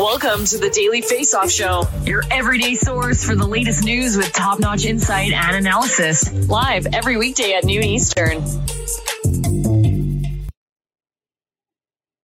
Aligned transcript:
Welcome 0.00 0.46
to 0.46 0.56
the 0.56 0.70
Daily 0.70 1.02
Face 1.02 1.34
Off 1.34 1.50
Show, 1.50 1.86
your 2.06 2.22
everyday 2.30 2.74
source 2.74 3.22
for 3.22 3.34
the 3.34 3.46
latest 3.46 3.84
news 3.84 4.16
with 4.16 4.32
top 4.32 4.58
notch 4.58 4.86
insight 4.86 5.34
and 5.34 5.54
analysis. 5.54 6.32
Live 6.48 6.86
every 6.94 7.18
weekday 7.18 7.52
at 7.52 7.64
noon 7.64 7.84
Eastern. 7.84 8.42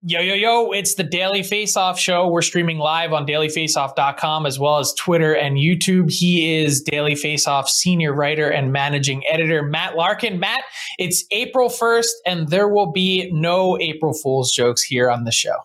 Yo, 0.01 0.19
yo, 0.19 0.33
yo, 0.33 0.71
it's 0.73 0.95
the 0.95 1.05
Daily 1.05 1.43
Face 1.43 1.77
Off 1.77 1.97
Show. 1.97 2.27
We're 2.27 2.41
streaming 2.41 2.77
live 2.77 3.13
on 3.13 3.25
dailyfaceoff.com 3.25 4.45
as 4.45 4.59
well 4.59 4.79
as 4.79 4.93
Twitter 4.95 5.33
and 5.33 5.55
YouTube. 5.55 6.11
He 6.11 6.61
is 6.61 6.81
Daily 6.81 7.15
Face 7.15 7.47
Off 7.47 7.69
senior 7.69 8.13
writer 8.13 8.49
and 8.49 8.73
managing 8.73 9.23
editor, 9.29 9.63
Matt 9.63 9.95
Larkin. 9.95 10.41
Matt, 10.41 10.65
it's 10.97 11.23
April 11.31 11.69
1st, 11.69 12.09
and 12.25 12.49
there 12.49 12.67
will 12.67 12.91
be 12.91 13.31
no 13.31 13.79
April 13.79 14.11
Fool's 14.11 14.51
jokes 14.51 14.83
here 14.83 15.09
on 15.09 15.23
the 15.23 15.31
show. 15.31 15.55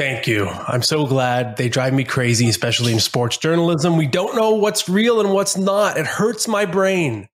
Thank 0.00 0.26
you. 0.26 0.48
I'm 0.48 0.80
so 0.80 1.04
glad 1.04 1.58
they 1.58 1.68
drive 1.68 1.92
me 1.92 2.04
crazy, 2.04 2.48
especially 2.48 2.94
in 2.94 3.00
sports 3.00 3.36
journalism. 3.36 3.98
We 3.98 4.06
don't 4.06 4.34
know 4.34 4.52
what's 4.52 4.88
real 4.88 5.20
and 5.20 5.34
what's 5.34 5.58
not. 5.58 5.98
It 5.98 6.06
hurts 6.06 6.48
my 6.48 6.64
brain. 6.64 7.28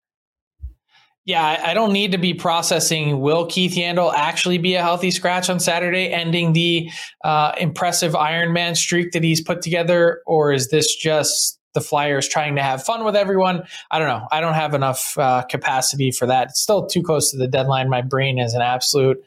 Yeah, 1.25 1.63
I 1.65 1.75
don't 1.75 1.93
need 1.93 2.11
to 2.11 2.19
be 2.19 2.35
processing. 2.35 3.21
Will 3.21 3.47
Keith 3.47 3.77
Yandle 3.77 4.13
actually 4.13 4.59
be 4.59 4.75
a 4.75 4.83
healthy 4.83 5.13
scratch 5.13 5.49
on 5.49 5.61
Saturday, 5.61 6.09
ending 6.09 6.55
the 6.55 6.91
uh, 7.23 7.53
impressive 7.57 8.15
Ironman 8.15 8.77
streak 8.77 9.13
that 9.13 9.23
he's 9.23 9.41
put 9.41 9.63
together? 9.63 10.23
Or 10.27 10.53
is 10.53 10.69
this 10.69 10.93
just 10.93 11.61
the 11.75 11.81
Flyers 11.81 12.27
trying 12.27 12.57
to 12.57 12.65
have 12.65 12.83
fun 12.83 13.05
with 13.05 13.15
everyone? 13.15 13.63
I 13.93 14.01
don't 14.01 14.09
know. 14.09 14.27
I 14.33 14.41
don't 14.41 14.55
have 14.55 14.75
enough 14.75 15.17
uh, 15.17 15.43
capacity 15.43 16.11
for 16.11 16.27
that. 16.27 16.49
It's 16.49 16.63
still 16.63 16.89
too 16.89 17.05
close 17.05 17.31
to 17.31 17.37
the 17.37 17.47
deadline. 17.47 17.89
My 17.89 18.03
brain 18.03 18.41
is 18.41 18.55
an 18.55 18.63
absolute 18.63 19.23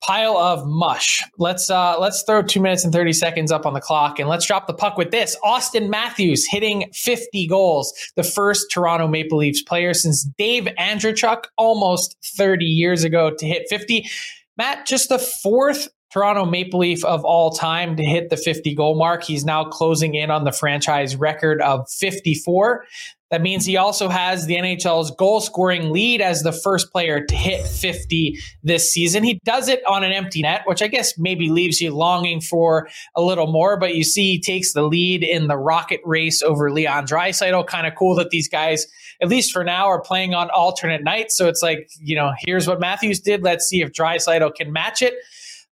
pile 0.00 0.36
of 0.36 0.66
mush. 0.66 1.22
Let's 1.38 1.70
uh, 1.70 1.98
let's 1.98 2.22
throw 2.22 2.42
two 2.42 2.60
minutes 2.60 2.84
and 2.84 2.92
thirty 2.92 3.12
seconds 3.12 3.52
up 3.52 3.66
on 3.66 3.74
the 3.74 3.80
clock, 3.80 4.18
and 4.18 4.28
let's 4.28 4.46
drop 4.46 4.66
the 4.66 4.74
puck 4.74 4.96
with 4.96 5.10
this: 5.10 5.36
Auston 5.44 5.88
Matthews 5.88 6.46
hitting 6.50 6.90
fifty 6.92 7.46
goals, 7.46 7.92
the 8.16 8.22
first 8.22 8.70
Toronto 8.70 9.08
Maple 9.08 9.38
Leafs 9.38 9.62
player 9.62 9.94
since 9.94 10.24
Dave 10.38 10.68
Andreychuk 10.78 11.44
almost 11.56 12.16
thirty 12.36 12.66
years 12.66 13.04
ago 13.04 13.32
to 13.38 13.46
hit 13.46 13.66
fifty. 13.68 14.08
Matt, 14.56 14.86
just 14.86 15.08
the 15.08 15.20
fourth 15.20 15.88
Toronto 16.10 16.44
Maple 16.44 16.80
Leaf 16.80 17.04
of 17.04 17.24
all 17.24 17.50
time 17.50 17.96
to 17.96 18.04
hit 18.04 18.30
the 18.30 18.36
50 18.36 18.74
goal 18.74 18.96
mark. 18.96 19.24
He's 19.24 19.44
now 19.44 19.64
closing 19.64 20.14
in 20.14 20.30
on 20.30 20.44
the 20.44 20.52
franchise 20.52 21.16
record 21.16 21.60
of 21.60 21.88
54. 21.90 22.84
That 23.30 23.42
means 23.42 23.66
he 23.66 23.76
also 23.76 24.08
has 24.08 24.46
the 24.46 24.56
NHL's 24.56 25.10
goal 25.10 25.42
scoring 25.42 25.90
lead 25.90 26.22
as 26.22 26.42
the 26.42 26.52
first 26.52 26.90
player 26.90 27.22
to 27.22 27.34
hit 27.36 27.66
50 27.66 28.38
this 28.62 28.90
season. 28.90 29.22
He 29.22 29.38
does 29.44 29.68
it 29.68 29.84
on 29.86 30.02
an 30.02 30.12
empty 30.12 30.40
net, 30.40 30.62
which 30.64 30.80
I 30.80 30.86
guess 30.86 31.18
maybe 31.18 31.50
leaves 31.50 31.78
you 31.78 31.94
longing 31.94 32.40
for 32.40 32.88
a 33.14 33.20
little 33.20 33.46
more, 33.46 33.78
but 33.78 33.94
you 33.94 34.02
see 34.02 34.32
he 34.32 34.40
takes 34.40 34.72
the 34.72 34.82
lead 34.82 35.22
in 35.22 35.46
the 35.46 35.58
rocket 35.58 36.00
race 36.04 36.40
over 36.40 36.72
Leon 36.72 37.06
Draisaitl. 37.06 37.66
Kind 37.66 37.86
of 37.86 37.94
cool 37.96 38.14
that 38.14 38.30
these 38.30 38.48
guys, 38.48 38.86
at 39.20 39.28
least 39.28 39.52
for 39.52 39.62
now, 39.62 39.86
are 39.88 40.00
playing 40.00 40.32
on 40.32 40.48
alternate 40.48 41.04
nights. 41.04 41.36
So 41.36 41.48
it's 41.48 41.62
like, 41.62 41.90
you 42.00 42.16
know, 42.16 42.32
here's 42.38 42.66
what 42.66 42.80
Matthews 42.80 43.20
did. 43.20 43.42
Let's 43.42 43.66
see 43.66 43.82
if 43.82 43.92
Draisaitl 43.92 44.54
can 44.54 44.72
match 44.72 45.02
it. 45.02 45.12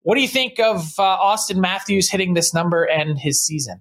What 0.02 0.16
do 0.16 0.20
you 0.20 0.28
think 0.28 0.58
of 0.58 0.94
uh, 0.98 1.18
Auston 1.18 1.56
Matthews 1.56 2.10
hitting 2.10 2.34
this 2.34 2.52
number 2.52 2.84
and 2.84 3.18
his 3.18 3.44
season? 3.44 3.80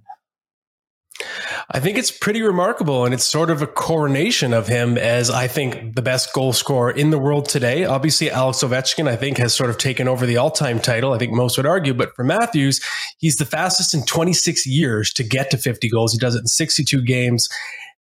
I 1.69 1.79
think 1.79 1.97
it's 1.97 2.11
pretty 2.11 2.41
remarkable, 2.41 3.05
and 3.05 3.13
it's 3.13 3.25
sort 3.25 3.49
of 3.49 3.61
a 3.61 3.67
coronation 3.67 4.53
of 4.53 4.67
him 4.67 4.97
as 4.97 5.29
I 5.29 5.47
think 5.47 5.95
the 5.95 6.01
best 6.01 6.33
goal 6.33 6.51
scorer 6.53 6.91
in 6.91 7.11
the 7.11 7.19
world 7.19 7.47
today. 7.47 7.85
Obviously, 7.85 8.29
Alex 8.29 8.59
Ovechkin, 8.59 9.07
I 9.07 9.15
think, 9.15 9.37
has 9.37 9.53
sort 9.53 9.69
of 9.69 9.77
taken 9.77 10.07
over 10.07 10.25
the 10.25 10.37
all-time 10.37 10.79
title. 10.79 11.13
I 11.13 11.17
think 11.17 11.31
most 11.33 11.57
would 11.57 11.65
argue, 11.65 11.93
but 11.93 12.13
for 12.15 12.23
Matthews, 12.23 12.81
he's 13.19 13.37
the 13.37 13.45
fastest 13.45 13.93
in 13.93 14.03
26 14.03 14.65
years 14.65 15.13
to 15.13 15.23
get 15.23 15.51
to 15.51 15.57
50 15.57 15.89
goals. 15.89 16.11
He 16.13 16.19
does 16.19 16.35
it 16.35 16.39
in 16.39 16.47
62 16.47 17.01
games, 17.03 17.49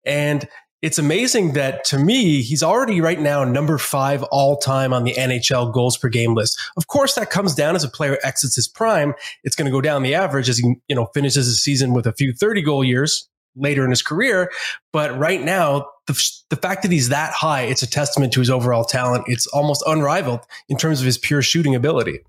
and 0.05 0.49
it's 0.83 0.99
amazing 0.99 1.53
that 1.53 1.85
to 1.85 1.99
me, 1.99 2.41
he's 2.43 2.63
already 2.63 3.01
right 3.01 3.21
now 3.21 3.45
number 3.45 3.77
five 3.77 4.23
all 4.25 4.57
time 4.57 4.93
on 4.93 5.05
the 5.05 5.13
NHL 5.13 5.73
goals 5.73 5.99
per 5.99 6.09
game 6.09 6.35
list. 6.35 6.59
Of 6.77 6.87
course, 6.87 7.15
that 7.15 7.31
comes 7.31 7.55
down 7.55 7.77
as 7.77 7.85
a 7.85 7.89
player 7.89 8.19
exits 8.23 8.57
his 8.57 8.67
prime. 8.67 9.15
It's 9.45 9.55
going 9.55 9.67
to 9.67 9.73
go 9.73 9.81
down 9.81 10.03
the 10.03 10.15
average 10.15 10.49
as 10.49 10.59
he, 10.59 10.75
you 10.89 10.97
know, 10.97 11.07
finishes 11.13 11.47
his 11.47 11.63
season 11.63 11.93
with 11.93 12.07
a 12.07 12.13
few 12.13 12.33
30 12.33 12.63
goal 12.63 12.83
years 12.83 13.29
later 13.57 13.85
in 13.85 13.91
his 13.91 14.03
career. 14.03 14.51
But 14.93 15.19
right 15.19 15.43
now, 15.43 15.87
the, 16.07 16.31
the 16.49 16.57
fact 16.57 16.83
that 16.83 16.93
he's 16.93 17.11
that 17.11 17.33
high, 17.33 17.63
it's 17.63 17.83
a 17.83 17.91
testament 17.91 18.33
to 18.35 18.41
his 18.41 18.51
overall 18.51 18.85
talent. 18.85 19.25
It's 19.27 19.47
almost 19.49 19.83
unrivaled 19.87 20.41
in 20.69 20.77
terms 20.77 21.01
of 21.01 21.07
his 21.07 21.19
pure 21.19 21.43
shooting 21.43 21.75
ability. 21.75 22.21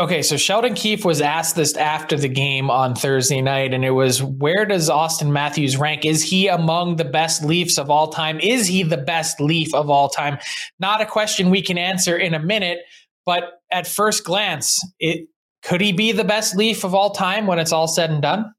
Okay, 0.00 0.22
so 0.22 0.36
Sheldon 0.36 0.74
Keefe 0.74 1.04
was 1.04 1.20
asked 1.20 1.56
this 1.56 1.76
after 1.76 2.16
the 2.16 2.28
game 2.28 2.70
on 2.70 2.94
Thursday 2.94 3.40
night, 3.40 3.74
and 3.74 3.84
it 3.84 3.90
was 3.90 4.22
where 4.22 4.64
does 4.64 4.88
Auston 4.88 5.32
Matthews 5.32 5.76
rank? 5.76 6.04
Is 6.04 6.22
he 6.22 6.46
among 6.46 6.96
the 6.96 7.04
best 7.04 7.42
Leafs 7.42 7.78
of 7.78 7.90
all 7.90 8.06
time? 8.06 8.38
Is 8.38 8.68
he 8.68 8.84
the 8.84 8.96
best 8.96 9.40
Leaf 9.40 9.74
of 9.74 9.90
all 9.90 10.08
time? 10.08 10.38
Not 10.78 11.00
a 11.00 11.06
question 11.06 11.50
we 11.50 11.62
can 11.62 11.78
answer 11.78 12.16
in 12.16 12.32
a 12.32 12.38
minute, 12.38 12.78
but 13.26 13.60
at 13.72 13.88
first 13.88 14.22
glance, 14.22 14.80
it 15.00 15.28
could 15.64 15.80
he 15.80 15.90
be 15.90 16.12
the 16.12 16.22
best 16.22 16.54
Leaf 16.54 16.84
of 16.84 16.94
all 16.94 17.10
time 17.10 17.48
when 17.48 17.58
it's 17.58 17.72
all 17.72 17.88
said 17.88 18.10
and 18.10 18.22
done? 18.22 18.54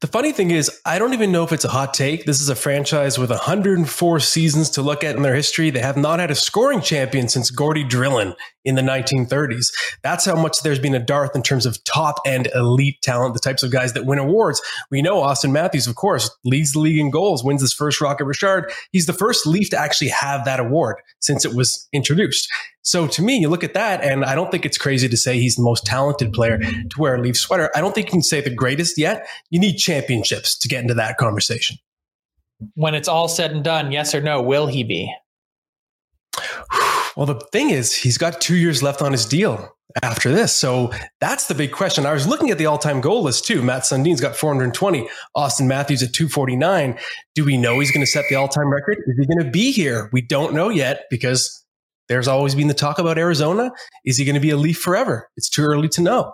The 0.00 0.06
funny 0.06 0.32
thing 0.32 0.50
is, 0.50 0.70
I 0.86 0.98
don't 0.98 1.12
even 1.12 1.30
know 1.30 1.44
if 1.44 1.52
it's 1.52 1.64
a 1.64 1.68
hot 1.68 1.92
take. 1.92 2.24
This 2.24 2.40
is 2.40 2.48
a 2.48 2.54
franchise 2.54 3.18
with 3.18 3.30
104 3.30 4.20
seasons 4.20 4.70
to 4.70 4.82
look 4.82 5.04
at 5.04 5.16
in 5.16 5.22
their 5.22 5.34
history. 5.34 5.70
They 5.70 5.80
have 5.80 5.96
not 5.96 6.20
had 6.20 6.30
a 6.30 6.34
scoring 6.34 6.80
champion 6.80 7.28
since 7.28 7.50
Gordie 7.50 7.84
Drillon 7.84 8.34
in 8.68 8.74
the 8.74 8.82
1930s. 8.82 9.72
That's 10.02 10.26
how 10.26 10.36
much 10.36 10.60
there's 10.62 10.78
been 10.78 10.94
a 10.94 10.98
dearth 10.98 11.34
in 11.34 11.42
terms 11.42 11.64
of 11.64 11.82
top 11.84 12.16
end 12.26 12.48
elite 12.54 13.00
talent, 13.02 13.32
the 13.32 13.40
types 13.40 13.62
of 13.62 13.72
guys 13.72 13.94
that 13.94 14.04
win 14.04 14.18
awards. 14.18 14.60
We 14.90 15.00
know 15.00 15.22
Auston 15.22 15.52
Matthews, 15.52 15.86
of 15.86 15.94
course, 15.94 16.30
leads 16.44 16.72
the 16.72 16.80
league 16.80 16.98
in 16.98 17.10
goals, 17.10 17.42
wins 17.42 17.62
his 17.62 17.72
first 17.72 18.00
Rocket 18.02 18.26
Richard. 18.26 18.70
He's 18.92 19.06
the 19.06 19.14
first 19.14 19.46
Leaf 19.46 19.70
to 19.70 19.78
actually 19.78 20.10
have 20.10 20.44
that 20.44 20.60
award 20.60 20.96
since 21.20 21.46
it 21.46 21.54
was 21.54 21.88
introduced. 21.94 22.46
So 22.82 23.06
to 23.06 23.22
me, 23.22 23.38
you 23.38 23.48
look 23.48 23.64
at 23.64 23.72
that, 23.72 24.04
and 24.04 24.22
I 24.22 24.34
don't 24.34 24.50
think 24.50 24.66
it's 24.66 24.78
crazy 24.78 25.08
to 25.08 25.16
say 25.16 25.38
he's 25.38 25.56
the 25.56 25.62
most 25.62 25.86
talented 25.86 26.34
player 26.34 26.58
to 26.58 26.98
wear 26.98 27.14
a 27.14 27.20
Leaf 27.20 27.38
sweater. 27.38 27.70
I 27.74 27.80
don't 27.80 27.94
think 27.94 28.08
you 28.08 28.12
can 28.12 28.22
say 28.22 28.42
the 28.42 28.50
greatest 28.50 28.98
yet. 28.98 29.26
You 29.48 29.60
need 29.60 29.76
championships 29.78 30.58
to 30.58 30.68
get 30.68 30.82
into 30.82 30.94
that 30.94 31.16
conversation. 31.16 31.78
When 32.74 32.94
it's 32.94 33.08
all 33.08 33.28
said 33.28 33.52
and 33.52 33.64
done, 33.64 33.92
yes 33.92 34.14
or 34.14 34.20
no, 34.20 34.42
will 34.42 34.66
he 34.66 34.84
be? 34.84 35.14
Well, 37.18 37.26
the 37.26 37.40
thing 37.50 37.70
is, 37.70 37.92
he's 37.92 38.16
got 38.16 38.40
two 38.40 38.54
years 38.54 38.80
left 38.80 39.02
on 39.02 39.10
his 39.10 39.26
deal 39.26 39.74
after 40.04 40.30
this. 40.30 40.54
So 40.54 40.92
that's 41.20 41.48
the 41.48 41.54
big 41.56 41.72
question. 41.72 42.06
I 42.06 42.12
was 42.12 42.28
looking 42.28 42.50
at 42.50 42.58
the 42.58 42.66
all 42.66 42.78
time 42.78 43.00
goal 43.00 43.24
list 43.24 43.44
too. 43.44 43.60
Mats 43.60 43.88
Sundin's 43.88 44.20
got 44.20 44.36
420, 44.36 45.08
Auston 45.36 45.66
Matthews 45.66 46.00
at 46.04 46.12
249. 46.12 46.96
Do 47.34 47.44
we 47.44 47.56
know 47.56 47.80
he's 47.80 47.90
going 47.90 48.06
to 48.06 48.10
set 48.10 48.26
the 48.28 48.36
all 48.36 48.46
time 48.46 48.72
record? 48.72 48.98
Is 49.04 49.18
he 49.18 49.26
going 49.26 49.44
to 49.44 49.50
be 49.50 49.72
here? 49.72 50.08
We 50.12 50.22
don't 50.22 50.54
know 50.54 50.68
yet 50.68 51.06
because 51.10 51.64
there's 52.08 52.28
always 52.28 52.54
been 52.54 52.68
the 52.68 52.72
talk 52.72 53.00
about 53.00 53.18
Arizona. 53.18 53.72
Is 54.04 54.16
he 54.16 54.24
going 54.24 54.36
to 54.36 54.40
be 54.40 54.50
a 54.50 54.56
Leaf 54.56 54.78
forever? 54.78 55.28
It's 55.36 55.50
too 55.50 55.64
early 55.64 55.88
to 55.88 56.00
know. 56.00 56.32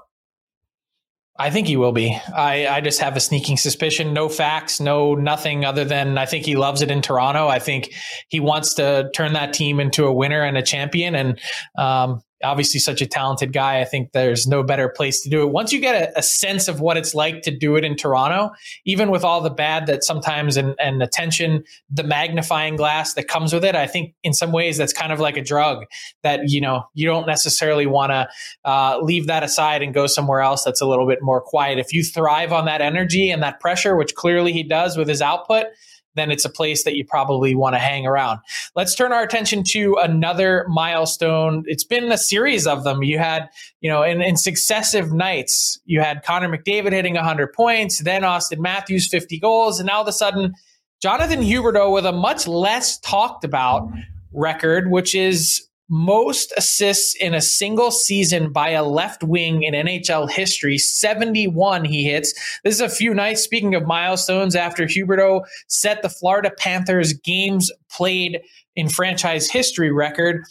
I 1.36 1.50
think 1.50 1.66
he 1.66 1.76
will 1.76 1.92
be. 1.92 2.16
I, 2.32 2.68
I 2.68 2.80
just 2.80 3.00
have 3.00 3.16
a 3.16 3.20
sneaking 3.20 3.56
suspicion. 3.56 4.12
No 4.12 4.28
facts, 4.28 4.78
no 4.78 5.14
nothing 5.16 5.64
other 5.64 5.84
than 5.84 6.16
I 6.16 6.26
think 6.26 6.46
he 6.46 6.54
loves 6.54 6.80
it 6.80 6.92
in 6.92 7.02
Toronto. 7.02 7.48
I 7.48 7.58
think 7.58 7.92
he 8.28 8.38
wants 8.38 8.74
to 8.74 9.10
turn 9.14 9.32
that 9.32 9.52
team 9.52 9.80
into 9.80 10.04
a 10.04 10.12
winner 10.12 10.42
and 10.42 10.56
a 10.56 10.62
champion. 10.62 11.16
And 11.16 11.40
um, 11.76 12.22
obviously 12.44 12.78
such 12.78 13.00
a 13.00 13.06
talented 13.06 13.52
guy. 13.52 13.80
I 13.80 13.84
think 13.84 14.12
there's 14.12 14.46
no 14.46 14.62
better 14.62 14.88
place 14.88 15.20
to 15.22 15.30
do 15.30 15.42
it. 15.42 15.50
Once 15.50 15.72
you 15.72 15.80
get 15.80 15.94
a, 15.94 16.18
a, 16.18 16.22
sense 16.22 16.68
of 16.68 16.80
what 16.80 16.96
it's 16.96 17.14
like 17.14 17.42
to 17.42 17.56
do 17.56 17.76
it 17.76 17.84
in 17.84 17.96
Toronto, 17.96 18.50
even 18.84 19.10
with 19.10 19.24
all 19.24 19.40
the 19.40 19.50
bad 19.50 19.86
that 19.86 20.04
sometimes 20.04 20.56
and, 20.56 20.74
and 20.78 21.02
attention, 21.02 21.64
the 21.90 22.02
magnifying 22.02 22.76
glass 22.76 23.14
that 23.14 23.28
comes 23.28 23.52
with 23.52 23.64
it, 23.64 23.74
I 23.74 23.86
think 23.86 24.14
in 24.22 24.32
some 24.32 24.52
ways 24.52 24.76
that's 24.76 24.92
kind 24.92 25.12
of 25.12 25.20
like 25.20 25.36
a 25.36 25.42
drug 25.42 25.84
that, 26.22 26.48
you 26.48 26.60
know, 26.60 26.84
you 26.94 27.06
don't 27.06 27.26
necessarily 27.26 27.86
want 27.86 28.10
to 28.12 28.28
uh, 28.64 28.98
leave 29.00 29.26
that 29.26 29.42
aside 29.42 29.82
and 29.82 29.94
go 29.94 30.06
somewhere 30.06 30.40
else 30.40 30.64
that's 30.64 30.80
a 30.80 30.86
little 30.86 31.06
bit 31.06 31.20
more 31.22 31.40
quiet. 31.40 31.78
If 31.78 31.92
you 31.92 32.04
thrive 32.04 32.52
on 32.52 32.66
that 32.66 32.80
energy 32.80 33.30
and 33.30 33.42
that 33.42 33.60
pressure, 33.60 33.96
which 33.96 34.14
clearly 34.14 34.52
he 34.52 34.62
does 34.62 34.96
with 34.96 35.08
his 35.08 35.22
output, 35.22 35.66
then 36.14 36.30
it's 36.30 36.44
a 36.44 36.50
place 36.50 36.84
that 36.84 36.96
you 36.96 37.04
probably 37.04 37.54
want 37.54 37.74
to 37.74 37.78
hang 37.78 38.06
around. 38.06 38.40
Let's 38.74 38.94
turn 38.94 39.12
our 39.12 39.22
attention 39.22 39.62
to 39.68 39.96
another 40.00 40.64
milestone. 40.68 41.64
It's 41.66 41.84
been 41.84 42.10
a 42.12 42.18
series 42.18 42.66
of 42.66 42.84
them. 42.84 43.02
You 43.02 43.18
had, 43.18 43.48
you 43.80 43.90
know, 43.90 44.02
in, 44.02 44.22
in 44.22 44.36
successive 44.36 45.12
nights, 45.12 45.80
you 45.84 46.00
had 46.00 46.22
Connor 46.22 46.48
McDavid 46.48 46.92
hitting 46.92 47.14
100 47.14 47.52
points, 47.52 48.02
then 48.02 48.22
Auston 48.22 48.58
Matthews 48.58 49.08
50 49.08 49.38
goals, 49.40 49.80
and 49.80 49.86
now 49.86 49.96
all 49.96 50.02
of 50.02 50.08
a 50.08 50.12
sudden, 50.12 50.54
Jonathan 51.02 51.40
Huberdeau 51.40 51.92
with 51.92 52.06
a 52.06 52.12
much 52.12 52.46
less 52.46 52.98
talked 53.00 53.44
about 53.44 53.88
record, 54.32 54.90
which 54.90 55.14
is 55.14 55.68
most 55.88 56.52
assists 56.56 57.14
in 57.14 57.34
a 57.34 57.40
single 57.40 57.90
season 57.90 58.52
by 58.52 58.70
a 58.70 58.84
left 58.84 59.22
wing 59.22 59.62
in 59.62 59.74
NHL 59.74 60.30
history. 60.30 60.78
71 60.78 61.84
he 61.84 62.04
hits. 62.04 62.32
This 62.64 62.74
is 62.74 62.80
a 62.80 62.88
few 62.88 63.14
nights, 63.14 63.42
speaking 63.42 63.74
of 63.74 63.86
milestones, 63.86 64.56
after 64.56 64.84
Huberdeau 64.84 65.42
set 65.68 66.02
the 66.02 66.08
Florida 66.08 66.50
Panthers 66.56 67.12
games 67.12 67.70
played 67.90 68.40
in 68.76 68.88
franchise 68.88 69.50
history 69.50 69.92
record. 69.92 70.44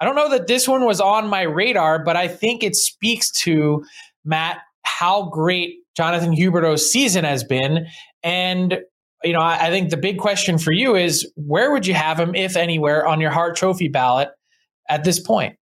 I 0.00 0.04
don't 0.04 0.16
know 0.16 0.30
that 0.30 0.46
this 0.46 0.66
one 0.66 0.84
was 0.84 1.00
on 1.00 1.28
my 1.28 1.42
radar, 1.42 2.02
but 2.02 2.16
I 2.16 2.26
think 2.26 2.62
it 2.62 2.74
speaks 2.74 3.30
to, 3.42 3.84
Matt, 4.24 4.58
how 4.82 5.28
great 5.28 5.76
Jonathan 5.96 6.32
Huberdeau's 6.32 6.90
season 6.90 7.24
has 7.24 7.44
been. 7.44 7.86
And 8.22 8.80
you 9.22 9.34
know, 9.34 9.40
I, 9.40 9.66
I 9.66 9.70
think 9.70 9.90
the 9.90 9.98
big 9.98 10.18
question 10.18 10.58
for 10.58 10.72
you 10.72 10.96
is 10.96 11.30
where 11.36 11.70
would 11.72 11.86
you 11.86 11.94
have 11.94 12.18
him, 12.18 12.34
if 12.34 12.56
anywhere, 12.56 13.06
on 13.06 13.20
your 13.20 13.30
Hart 13.30 13.54
Trophy 13.54 13.88
ballot 13.88 14.30
at 14.90 15.04
this 15.04 15.20
point. 15.20 15.56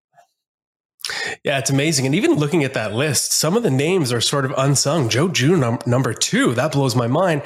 Yeah, 1.45 1.59
it's 1.59 1.71
amazing. 1.71 2.07
And 2.07 2.15
even 2.15 2.35
looking 2.35 2.65
at 2.65 2.75
that 2.75 2.93
list, 2.93 3.33
some 3.33 3.57
of 3.57 3.63
the 3.63 3.71
names 3.71 4.13
are 4.13 4.21
sort 4.21 4.45
of 4.45 4.53
unsung. 4.57 5.09
Joe 5.09 5.29
Juneau, 5.29 5.57
num- 5.57 5.79
number 5.87 6.13
two, 6.13 6.55
that 6.55 6.73
blows 6.73 6.95
my 6.95 7.07
mind. 7.07 7.43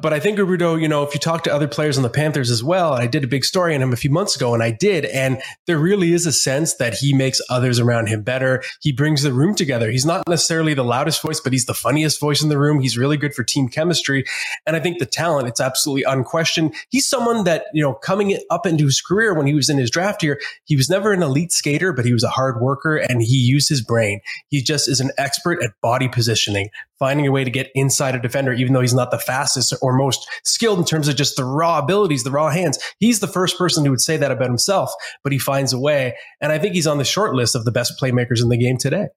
But 0.00 0.12
I 0.12 0.20
think 0.20 0.38
Rudo, 0.38 0.80
you 0.80 0.88
know, 0.88 1.02
if 1.02 1.14
you 1.14 1.20
talk 1.20 1.44
to 1.44 1.54
other 1.54 1.68
players 1.68 1.96
on 1.96 2.02
the 2.02 2.10
Panthers 2.10 2.50
as 2.50 2.62
well, 2.62 2.94
and 2.94 3.02
I 3.02 3.06
did 3.06 3.24
a 3.24 3.26
big 3.26 3.44
story 3.44 3.74
on 3.74 3.82
him 3.82 3.92
a 3.92 3.96
few 3.96 4.10
months 4.10 4.36
ago, 4.36 4.54
and 4.54 4.62
I 4.62 4.70
did. 4.70 5.04
And 5.06 5.42
there 5.66 5.78
really 5.78 6.12
is 6.12 6.26
a 6.26 6.32
sense 6.32 6.74
that 6.74 6.94
he 6.94 7.12
makes 7.12 7.40
others 7.50 7.78
around 7.78 8.08
him 8.08 8.22
better. 8.22 8.62
He 8.80 8.92
brings 8.92 9.22
the 9.22 9.32
room 9.32 9.54
together. 9.54 9.90
He's 9.90 10.06
not 10.06 10.26
necessarily 10.28 10.74
the 10.74 10.84
loudest 10.84 11.22
voice, 11.22 11.40
but 11.40 11.52
he's 11.52 11.66
the 11.66 11.74
funniest 11.74 12.20
voice 12.20 12.42
in 12.42 12.48
the 12.48 12.58
room. 12.58 12.80
He's 12.80 12.98
really 12.98 13.16
good 13.16 13.34
for 13.34 13.44
team 13.44 13.68
chemistry. 13.68 14.24
And 14.66 14.76
I 14.76 14.80
think 14.80 14.98
the 14.98 15.06
talent, 15.06 15.48
it's 15.48 15.60
absolutely 15.60 16.04
unquestioned. 16.04 16.74
He's 16.88 17.08
someone 17.08 17.44
that, 17.44 17.66
you 17.72 17.82
know, 17.82 17.94
coming 17.94 18.38
up 18.50 18.66
into 18.66 18.84
his 18.84 19.00
career 19.00 19.34
when 19.34 19.46
he 19.46 19.54
was 19.54 19.68
in 19.68 19.78
his 19.78 19.90
draft 19.90 20.22
year, 20.22 20.40
he 20.64 20.76
was 20.76 20.88
never 20.88 21.12
an 21.12 21.22
elite 21.22 21.52
skater, 21.52 21.92
but 21.92 22.04
he 22.04 22.12
was 22.12 22.24
a 22.24 22.28
hard 22.28 22.60
worker 22.60 22.93
and 22.96 23.22
he 23.22 23.36
used 23.36 23.68
his 23.68 23.82
brain. 23.82 24.20
He 24.48 24.62
just 24.62 24.88
is 24.88 25.00
an 25.00 25.10
expert 25.18 25.62
at 25.62 25.70
body 25.82 26.08
positioning, 26.08 26.70
finding 26.98 27.26
a 27.26 27.32
way 27.32 27.44
to 27.44 27.50
get 27.50 27.70
inside 27.74 28.14
a 28.14 28.20
defender, 28.20 28.52
even 28.52 28.72
though 28.72 28.80
he's 28.80 28.94
not 28.94 29.10
the 29.10 29.18
fastest 29.18 29.74
or 29.82 29.96
most 29.96 30.28
skilled 30.44 30.78
in 30.78 30.84
terms 30.84 31.08
of 31.08 31.16
just 31.16 31.36
the 31.36 31.44
raw 31.44 31.78
abilities, 31.78 32.24
the 32.24 32.30
raw 32.30 32.50
hands. 32.50 32.78
He's 32.98 33.20
the 33.20 33.26
first 33.26 33.58
person 33.58 33.84
who 33.84 33.90
would 33.90 34.00
say 34.00 34.16
that 34.16 34.30
about 34.30 34.48
himself, 34.48 34.92
but 35.22 35.32
he 35.32 35.38
finds 35.38 35.72
a 35.72 35.78
way. 35.78 36.16
And 36.40 36.52
I 36.52 36.58
think 36.58 36.74
he's 36.74 36.86
on 36.86 36.98
the 36.98 37.04
short 37.04 37.34
list 37.34 37.54
of 37.54 37.64
the 37.64 37.72
best 37.72 37.94
playmakers 38.00 38.42
in 38.42 38.48
the 38.48 38.56
game 38.56 38.78
today. 38.78 39.08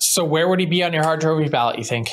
So 0.00 0.24
where 0.24 0.48
would 0.48 0.60
he 0.60 0.66
be 0.66 0.82
on 0.82 0.92
your 0.92 1.02
Hart 1.02 1.20
Trophy 1.20 1.48
ballot, 1.48 1.78
you 1.78 1.84
think? 1.84 2.10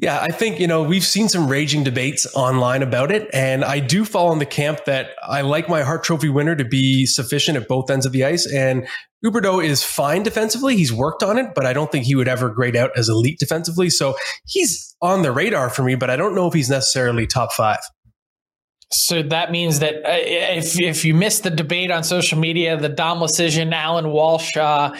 Yeah, 0.00 0.18
I 0.18 0.28
think, 0.28 0.58
you 0.58 0.66
know, 0.66 0.82
we've 0.82 1.04
seen 1.04 1.28
some 1.28 1.46
raging 1.46 1.84
debates 1.84 2.26
online 2.34 2.82
about 2.82 3.12
it. 3.12 3.28
And 3.34 3.62
I 3.62 3.80
do 3.80 4.06
fall 4.06 4.32
in 4.32 4.38
the 4.38 4.46
camp 4.46 4.86
that 4.86 5.10
I 5.22 5.42
like 5.42 5.68
my 5.68 5.82
Hart 5.82 6.04
Trophy 6.04 6.30
winner 6.30 6.56
to 6.56 6.64
be 6.64 7.04
sufficient 7.04 7.58
at 7.58 7.68
both 7.68 7.90
ends 7.90 8.06
of 8.06 8.12
the 8.12 8.24
ice. 8.24 8.50
And 8.50 8.88
Huberdeau 9.22 9.62
is 9.62 9.84
fine 9.84 10.22
defensively. 10.22 10.74
He's 10.74 10.90
worked 10.90 11.22
on 11.22 11.36
it, 11.36 11.48
but 11.54 11.66
I 11.66 11.74
don't 11.74 11.92
think 11.92 12.06
he 12.06 12.14
would 12.14 12.28
ever 12.28 12.48
grade 12.48 12.76
out 12.76 12.92
as 12.96 13.10
elite 13.10 13.38
defensively. 13.38 13.90
So 13.90 14.16
he's 14.46 14.96
on 15.02 15.20
the 15.20 15.32
radar 15.32 15.68
for 15.68 15.82
me, 15.82 15.96
but 15.96 16.08
I 16.08 16.16
don't 16.16 16.34
know 16.34 16.46
if 16.46 16.54
he's 16.54 16.70
necessarily 16.70 17.26
top 17.26 17.52
five. 17.52 17.80
So 18.92 19.22
that 19.22 19.52
means 19.52 19.80
that 19.80 19.96
uh, 19.96 20.16
if 20.16 20.80
if 20.80 21.04
you 21.04 21.14
missed 21.14 21.44
the 21.44 21.50
debate 21.50 21.92
on 21.92 22.02
social 22.02 22.38
media, 22.38 22.76
the 22.76 22.88
Dom 22.88 23.20
Luszczyszyn, 23.20 23.72
Alan 23.72 24.10
Walsh 24.10 24.56
uh, 24.56 24.96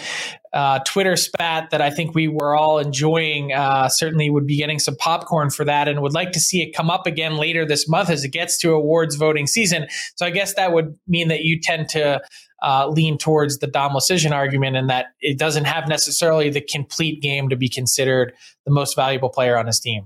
uh, 0.53 0.79
Twitter 0.79 1.15
spat 1.15 1.69
that 1.69 1.81
I 1.81 1.89
think 1.89 2.13
we 2.13 2.27
were 2.27 2.55
all 2.55 2.79
enjoying. 2.79 3.53
Uh, 3.53 3.87
certainly 3.87 4.29
would 4.29 4.45
be 4.45 4.57
getting 4.57 4.79
some 4.79 4.95
popcorn 4.95 5.49
for 5.49 5.63
that 5.65 5.87
and 5.87 6.01
would 6.01 6.13
like 6.13 6.31
to 6.33 6.39
see 6.39 6.61
it 6.61 6.75
come 6.75 6.89
up 6.89 7.07
again 7.07 7.37
later 7.37 7.65
this 7.65 7.87
month 7.87 8.09
as 8.09 8.23
it 8.23 8.29
gets 8.29 8.57
to 8.59 8.73
awards 8.73 9.15
voting 9.15 9.47
season. 9.47 9.87
So 10.15 10.25
I 10.25 10.29
guess 10.29 10.55
that 10.55 10.73
would 10.73 10.97
mean 11.07 11.29
that 11.29 11.41
you 11.41 11.59
tend 11.59 11.89
to 11.89 12.21
uh, 12.61 12.87
lean 12.87 13.17
towards 13.17 13.59
the 13.59 13.67
Dom 13.67 13.93
Luszczyszyn 13.93 14.31
argument 14.31 14.75
and 14.75 14.89
that 14.89 15.07
it 15.19 15.39
doesn't 15.39 15.65
have 15.65 15.87
necessarily 15.87 16.49
the 16.49 16.61
complete 16.61 17.21
game 17.21 17.49
to 17.49 17.55
be 17.55 17.69
considered 17.69 18.33
the 18.65 18.71
most 18.71 18.95
valuable 18.95 19.29
player 19.29 19.57
on 19.57 19.67
his 19.67 19.79
team. 19.79 20.05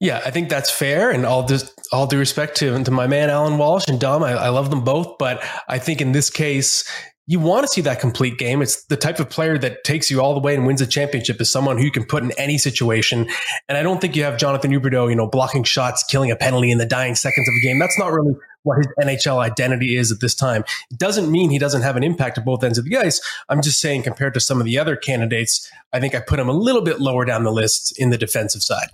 Yeah, 0.00 0.22
I 0.24 0.30
think 0.30 0.48
that's 0.48 0.70
fair, 0.70 1.10
and 1.10 1.26
all 1.26 1.42
due, 1.42 1.58
all 1.92 2.06
due 2.06 2.18
respect 2.18 2.56
to, 2.58 2.82
to 2.82 2.90
my 2.90 3.06
man 3.06 3.28
Alan 3.28 3.58
Walsh 3.58 3.86
and 3.88 4.00
Dom, 4.00 4.22
I, 4.22 4.32
I 4.32 4.48
love 4.48 4.70
them 4.70 4.84
both, 4.84 5.18
but 5.18 5.44
I 5.68 5.78
think 5.78 6.00
in 6.00 6.12
this 6.12 6.30
case, 6.30 6.88
you 7.28 7.38
want 7.38 7.62
to 7.62 7.68
see 7.68 7.82
that 7.82 8.00
complete 8.00 8.38
game. 8.38 8.62
It's 8.62 8.84
the 8.84 8.96
type 8.96 9.20
of 9.20 9.28
player 9.28 9.58
that 9.58 9.84
takes 9.84 10.10
you 10.10 10.22
all 10.22 10.32
the 10.32 10.40
way 10.40 10.54
and 10.54 10.66
wins 10.66 10.80
a 10.80 10.86
championship 10.86 11.38
is 11.42 11.52
someone 11.52 11.76
who 11.76 11.84
you 11.84 11.90
can 11.90 12.06
put 12.06 12.22
in 12.22 12.32
any 12.38 12.56
situation. 12.56 13.28
And 13.68 13.76
I 13.76 13.82
don't 13.82 14.00
think 14.00 14.16
you 14.16 14.24
have 14.24 14.38
Jonathan 14.38 14.70
Huberdeau, 14.70 15.10
you 15.10 15.14
know, 15.14 15.26
blocking 15.26 15.62
shots, 15.62 16.02
killing 16.02 16.30
a 16.30 16.36
penalty 16.36 16.70
in 16.70 16.78
the 16.78 16.86
dying 16.86 17.14
seconds 17.14 17.46
of 17.46 17.52
a 17.54 17.60
game. 17.60 17.78
That's 17.78 17.98
not 17.98 18.12
really 18.12 18.32
what 18.62 18.78
his 18.78 18.86
NHL 18.98 19.36
identity 19.38 19.94
is 19.94 20.10
at 20.10 20.20
this 20.20 20.34
time. 20.34 20.64
It 20.90 20.98
doesn't 20.98 21.30
mean 21.30 21.50
he 21.50 21.58
doesn't 21.58 21.82
have 21.82 21.96
an 21.96 22.02
impact 22.02 22.38
at 22.38 22.46
both 22.46 22.64
ends 22.64 22.78
of 22.78 22.86
the 22.86 22.96
ice. 22.96 23.20
I'm 23.50 23.60
just 23.60 23.78
saying 23.78 24.04
compared 24.04 24.32
to 24.32 24.40
some 24.40 24.58
of 24.58 24.64
the 24.64 24.78
other 24.78 24.96
candidates, 24.96 25.70
I 25.92 26.00
think 26.00 26.14
I 26.14 26.20
put 26.20 26.40
him 26.40 26.48
a 26.48 26.52
little 26.52 26.82
bit 26.82 26.98
lower 26.98 27.26
down 27.26 27.44
the 27.44 27.52
list 27.52 27.98
in 27.98 28.08
the 28.08 28.18
defensive 28.18 28.62
side 28.62 28.88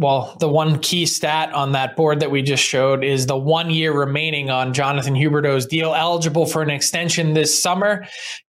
well, 0.00 0.34
the 0.40 0.48
one 0.48 0.78
key 0.78 1.04
stat 1.04 1.52
on 1.52 1.72
that 1.72 1.94
board 1.94 2.20
that 2.20 2.30
we 2.30 2.40
just 2.40 2.64
showed 2.64 3.04
is 3.04 3.26
the 3.26 3.36
one 3.36 3.68
year 3.68 3.92
remaining 3.92 4.48
on 4.48 4.72
Jonathan 4.72 5.12
Huberdeau's 5.12 5.66
deal, 5.66 5.94
eligible 5.94 6.46
for 6.46 6.62
an 6.62 6.70
extension 6.70 7.34
this 7.34 7.62
summer. 7.62 8.06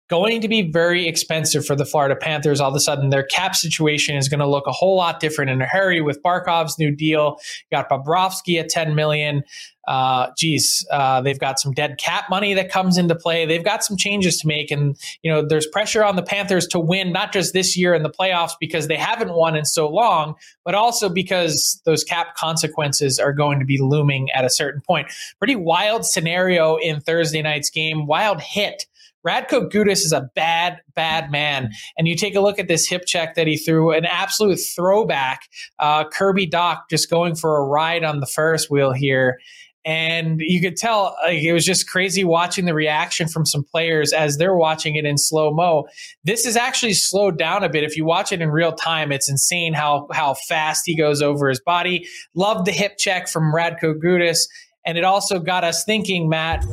going 0.10 0.40
to 0.40 0.48
be 0.48 0.72
very 0.72 1.10
expensive 1.10 1.66
for 1.66 1.76
the 1.76 1.84
Florida 1.84 2.16
Panthers. 2.16 2.62
All 2.62 2.70
of 2.70 2.76
a 2.76 2.80
sudden, 2.80 3.10
their 3.10 3.24
cap 3.24 3.54
situation 3.54 4.16
is 4.16 4.30
going 4.30 4.40
to 4.40 4.48
look 4.48 4.66
a 4.66 4.72
whole 4.72 4.96
lot 4.96 5.20
different 5.20 5.52
in 5.52 5.62
a 5.62 5.66
hurry 5.66 6.00
with 6.00 6.24
Barkov's 6.24 6.80
new 6.80 6.96
deal. 6.96 7.38
You 7.70 7.78
got 7.78 7.90
Bobrovsky 7.90 8.58
at 8.58 8.70
10 8.70 8.96
million 8.96 9.44
uh, 9.88 10.28
geez, 10.38 10.86
uh, 10.92 11.22
they've 11.22 11.40
got 11.40 11.60
some 11.60 11.72
dead 11.72 11.98
cap 11.98 12.30
money 12.30 12.54
that 12.54 12.72
comes 12.72 12.98
into 12.98 13.16
play. 13.16 13.46
They've 13.46 13.64
got 13.64 13.84
some 13.84 13.98
changes 13.98 14.40
to 14.40 14.48
make, 14.48 14.72
and 14.72 14.98
you 15.24 15.32
know, 15.32 15.46
there's 15.46 15.68
pressure 15.68 16.04
on 16.04 16.16
the 16.16 16.24
Panthers 16.24 16.68
to 16.68 16.80
win 16.80 17.12
not 17.12 17.34
just 17.34 17.54
this 17.54 17.76
year 17.76 17.94
in 17.94 18.04
the 18.04 18.10
playoffs 18.10 18.54
because 18.60 18.88
they 18.88 18.98
haven't 18.98 19.34
won 19.34 19.56
in 19.56 19.66
so 19.66 19.90
long, 19.90 20.36
but 20.64 20.76
also 20.76 21.10
because 21.10 21.82
those 21.86 22.04
cap 22.04 22.36
consequences 22.36 23.20
are 23.20 23.34
going 23.34 23.60
to 23.60 23.66
be 23.66 23.80
looming 23.80 24.30
at 24.32 24.46
a 24.46 24.50
certain 24.50 24.82
point. 24.82 25.08
Pretty 25.40 25.56
wild 25.56 26.06
scenario 26.06 26.78
in 26.78 27.00
Thursday 27.00 27.42
night's 27.42 27.70
game. 27.70 28.06
Wild 28.06 28.40
hit. 28.42 28.86
Radko 29.26 29.70
Gudas 29.70 30.04
is 30.04 30.14
a 30.14 30.30
bad, 30.36 30.80
bad 30.96 31.32
man. 31.32 31.72
And 31.98 32.08
you 32.08 32.16
take 32.16 32.36
a 32.36 32.42
look 32.42 32.58
at 32.58 32.68
this 32.68 32.88
hip 32.88 33.06
check 33.06 33.36
that 33.36 33.48
he 33.48 33.56
threw, 33.56 33.92
an 33.92 34.06
absolute 34.06 34.60
throwback. 34.76 35.42
Uh, 35.80 36.06
Kirby 36.10 36.48
Dach 36.48 36.82
just 36.90 37.10
going 37.10 37.36
for 37.36 37.58
a 37.58 37.66
ride 37.66 38.04
on 38.04 38.20
the 38.20 38.26
first 38.26 38.72
wheel 38.72 38.92
here 38.92 39.40
and 39.84 40.40
you 40.40 40.62
could 40.62 40.78
tell 40.78 41.16
like, 41.24 41.42
it 41.42 41.54
was 41.54 41.66
just 41.66 41.90
crazy 41.90 42.24
watching 42.24 42.66
the 42.66 42.74
reaction 42.74 43.28
from 43.28 43.46
some 43.46 43.64
players 43.64 44.14
as 44.14 44.38
they're 44.38 44.56
watching 44.56 44.96
it 44.96 45.06
in 45.06 45.18
slow 45.18 45.52
mo. 45.52 45.88
This 46.24 46.46
is 46.46 46.56
actually 46.56 46.94
slowed 46.94 47.38
down 47.38 47.64
a 47.64 47.70
bit. 47.70 47.84
If 47.84 47.98
you 47.98 48.06
watch 48.06 48.32
it 48.32 48.42
in 48.42 48.50
real 48.52 48.74
time, 48.74 49.12
it's 49.12 49.30
insane 49.30 49.74
how 49.74 50.08
how 50.12 50.36
fast 50.36 50.84
he 50.86 50.96
goes 50.96 51.22
over 51.22 51.50
his 51.50 51.60
body. 51.60 52.06
Love 52.36 52.66
the 52.66 52.72
hip 52.72 52.98
check 52.98 53.28
from 53.28 53.54
Radko 53.54 53.96
Gudas, 53.96 54.48
and 54.86 54.98
it 54.98 55.04
also 55.04 55.40
got 55.40 55.64
us 55.64 55.84
thinking, 55.84 56.30
Matt, 56.30 56.64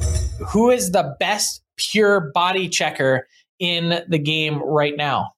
who 0.47 0.71
is 0.71 0.91
the 0.91 1.17
best 1.19 1.63
pure 1.77 2.31
body 2.35 2.69
checker 2.69 3.27
in 3.59 4.03
the 4.09 4.19
game 4.19 4.63
right 4.63 4.97
now? 4.97 5.33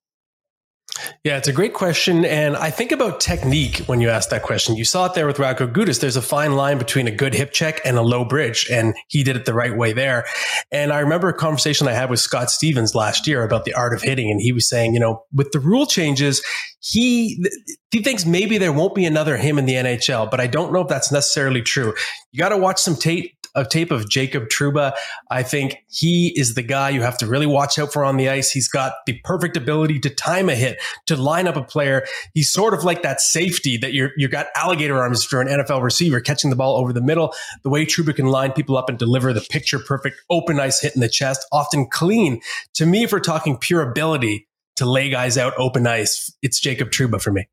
Yeah, 1.25 1.37
it's 1.37 1.49
a 1.49 1.53
great 1.53 1.75
question. 1.75 2.25
And 2.25 2.57
I 2.57 2.71
think 2.71 2.93
about 2.93 3.21
technique 3.21 3.79
when 3.87 4.01
you 4.01 4.09
ask 4.09 4.31
that 4.31 4.43
question. 4.43 4.77
You 4.77 4.85
saw 4.85 5.07
it 5.07 5.15
there 5.15 5.27
with 5.27 5.37
Radko 5.37 5.73
Gudas. 5.73 6.01
There's 6.01 6.17
a 6.17 6.23
fine 6.23 6.55
line 6.55 6.79
between 6.79 7.07
a 7.07 7.11
good 7.11 7.35
hip 7.35 7.53
check 7.53 7.81
and 7.85 7.97
a 7.97 8.03
low 8.03 8.25
bridge, 8.25 8.67
and 8.71 8.95
he 9.09 9.23
did 9.23 9.37
it 9.37 9.45
the 9.45 9.55
right 9.55 9.77
way 9.77 9.93
there. 9.93 10.27
And 10.73 10.93
I 10.93 11.01
remember 11.01 11.29
a 11.29 11.35
conversation 11.35 11.89
I 11.89 11.93
had 11.93 12.11
with 12.11 12.21
Scott 12.21 12.51
Stevens 12.51 12.95
last 12.95 13.27
year 13.27 13.45
about 13.45 13.65
the 13.65 13.75
art 13.75 13.95
of 13.95 14.03
hitting. 14.03 14.31
And 14.31 14.41
he 14.41 14.53
was 14.53 14.69
saying, 14.69 14.95
you 14.95 15.01
know, 15.01 15.25
with 15.33 15.53
the 15.53 15.61
rule 15.61 15.87
changes, 15.87 16.43
he 16.81 17.45
he 17.91 18.03
thinks 18.03 18.25
maybe 18.25 18.59
there 18.59 18.73
won't 18.73 18.95
be 18.95 19.05
another 19.05 19.37
him 19.37 19.59
in 19.59 19.67
the 19.67 19.75
NHL, 19.75 20.31
but 20.31 20.41
I 20.41 20.47
don't 20.47 20.73
know 20.73 20.81
if 20.81 20.89
that's 20.89 21.13
necessarily 21.13 21.63
true. 21.63 21.95
You 22.33 22.39
got 22.39 22.51
to 22.51 22.57
watch 22.57 22.79
some 22.79 22.97
tape 22.97 23.35
a 23.55 23.65
tape 23.65 23.91
of 23.91 24.09
Jacob 24.09 24.49
Trouba. 24.49 24.93
I 25.31 25.43
think 25.43 25.77
he 25.89 26.33
is 26.37 26.55
the 26.55 26.63
guy 26.63 26.91
you 26.91 27.03
have 27.03 27.19
to 27.19 27.27
really 27.27 27.47
watch 27.47 27.79
out 27.79 27.93
for 27.93 28.05
on 28.05 28.17
the 28.17 28.29
ice. 28.29 28.51
He's 28.51 28.69
got 28.69 28.95
the 29.07 29.21
perfect 29.25 29.57
ability 29.57 29.99
to 30.01 30.11
time 30.11 30.49
a 30.49 30.55
hit, 30.55 30.81
to 31.07 31.17
line 31.17 31.47
up 31.47 31.57
a 31.57 31.63
player. 31.63 32.05
He's 32.35 32.51
sort 32.51 32.75
of 32.75 32.85
like 32.85 33.03
that 33.03 33.21
safety 33.21 33.77
that 33.79 33.93
you're 33.93 34.11
you 34.17 34.29
got 34.29 34.49
alligator 34.57 34.99
arms 34.99 35.25
for 35.25 35.41
an 35.41 35.49
NFL 35.49 35.83
receiver 35.83 36.21
catching 36.21 36.51
the 36.51 36.57
ball 36.57 36.77
over 36.77 36.93
the 36.93 37.03
middle. 37.03 37.35
The 37.63 37.71
way 37.71 37.85
Trouba 37.85 38.15
can 38.15 38.27
line 38.27 38.53
people 38.53 38.77
up 38.77 38.89
and 38.89 38.99
deliver 38.99 39.33
the 39.33 39.41
picture 39.41 39.79
perfect 39.79 40.21
open 40.31 40.61
ice 40.61 40.81
hit 40.81 40.95
in 40.95 41.01
the 41.01 41.09
chest, 41.09 41.47
often 41.53 41.89
clean. 41.89 42.41
To 42.75 42.87
me, 42.87 43.05
if 43.05 43.13
we're 43.13 43.21
talking 43.21 43.57
pure 43.57 43.83
ability 43.83 44.49
to 44.77 44.87
lay 44.87 45.11
guys 45.11 45.37
out 45.37 45.53
open 45.59 45.87
ice, 45.87 46.35
it's 46.43 46.61
Jacob 46.61 46.91
Trouba 46.91 47.21
for 47.21 47.33
me 47.33 47.49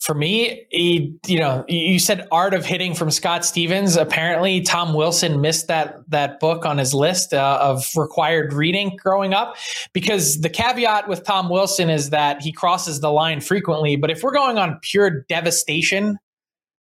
for 0.00 0.14
me, 0.14 0.66
he, 0.70 1.14
you 1.26 1.38
know, 1.38 1.64
you 1.68 1.98
said 1.98 2.28
art 2.30 2.54
of 2.54 2.64
hitting 2.64 2.94
from 2.94 3.10
Scott 3.10 3.44
Stevens. 3.44 3.96
Apparently, 3.96 4.60
Tom 4.60 4.94
Wilson 4.94 5.40
missed 5.40 5.68
that 5.68 5.98
that 6.08 6.38
book 6.38 6.64
on 6.64 6.78
his 6.78 6.94
list 6.94 7.32
uh, 7.32 7.58
of 7.60 7.84
required 7.96 8.52
reading 8.52 8.96
growing 9.02 9.34
up, 9.34 9.56
because 9.92 10.40
the 10.42 10.50
caveat 10.50 11.08
with 11.08 11.24
Tom 11.24 11.48
Wilson 11.48 11.90
is 11.90 12.10
that 12.10 12.42
he 12.42 12.52
crosses 12.52 13.00
the 13.00 13.10
line 13.10 13.40
frequently. 13.40 13.96
But 13.96 14.10
if 14.10 14.22
we're 14.22 14.34
going 14.34 14.58
on 14.58 14.78
pure 14.82 15.22
devastation, 15.28 16.18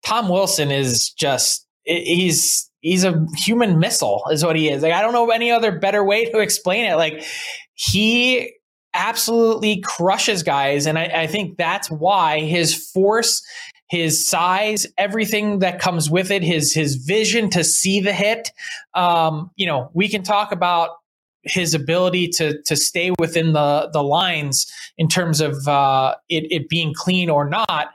Tom 0.05 0.29
Wilson 0.29 0.71
is 0.71 1.11
just 1.11 1.67
he's 1.85 2.71
he's 2.81 3.05
a 3.05 3.25
human 3.37 3.79
missile, 3.79 4.25
is 4.31 4.45
what 4.45 4.57
he 4.57 4.69
is. 4.69 4.83
Like 4.83 4.93
I 4.93 5.01
don't 5.01 5.13
know 5.13 5.31
any 5.31 5.51
other 5.51 5.79
better 5.79 6.05
way 6.05 6.31
to 6.31 6.41
explain 6.41 6.85
it. 6.85 6.97
Like 6.97 7.25
he 7.75 8.53
absolutely 8.97 9.81
crushes 9.81 10.43
guys. 10.43 10.87
And 10.87 10.99
I, 10.99 11.05
I 11.05 11.27
think 11.27 11.57
that's 11.57 11.91
why 11.91 12.41
his 12.41 12.75
force, 12.91 13.43
his 13.89 14.29
size, 14.29 14.87
everything 14.99 15.61
that 15.61 15.79
comes 15.79 16.11
with 16.11 16.31
it, 16.31 16.43
his 16.43 16.75
his 16.75 16.97
vision 16.97 17.51
to 17.51 17.63
see 17.63 18.01
the 18.01 18.13
hit. 18.13 18.51
Um, 18.95 19.51
you 19.57 19.67
know, 19.67 19.91
we 19.95 20.09
can 20.09 20.23
talk 20.23 20.53
about 20.53 20.91
his 21.43 21.75
ability 21.75 22.29
to 22.29 22.61
to 22.63 22.77
stay 22.77 23.13
within 23.19 23.53
the 23.53 23.89
the 23.93 24.03
lines 24.03 24.67
in 24.99 25.09
terms 25.09 25.41
of 25.41 25.69
uh, 25.69 26.15
it, 26.29 26.45
it 26.51 26.69
being 26.69 26.93
clean 26.95 27.31
or 27.31 27.49
not. 27.49 27.91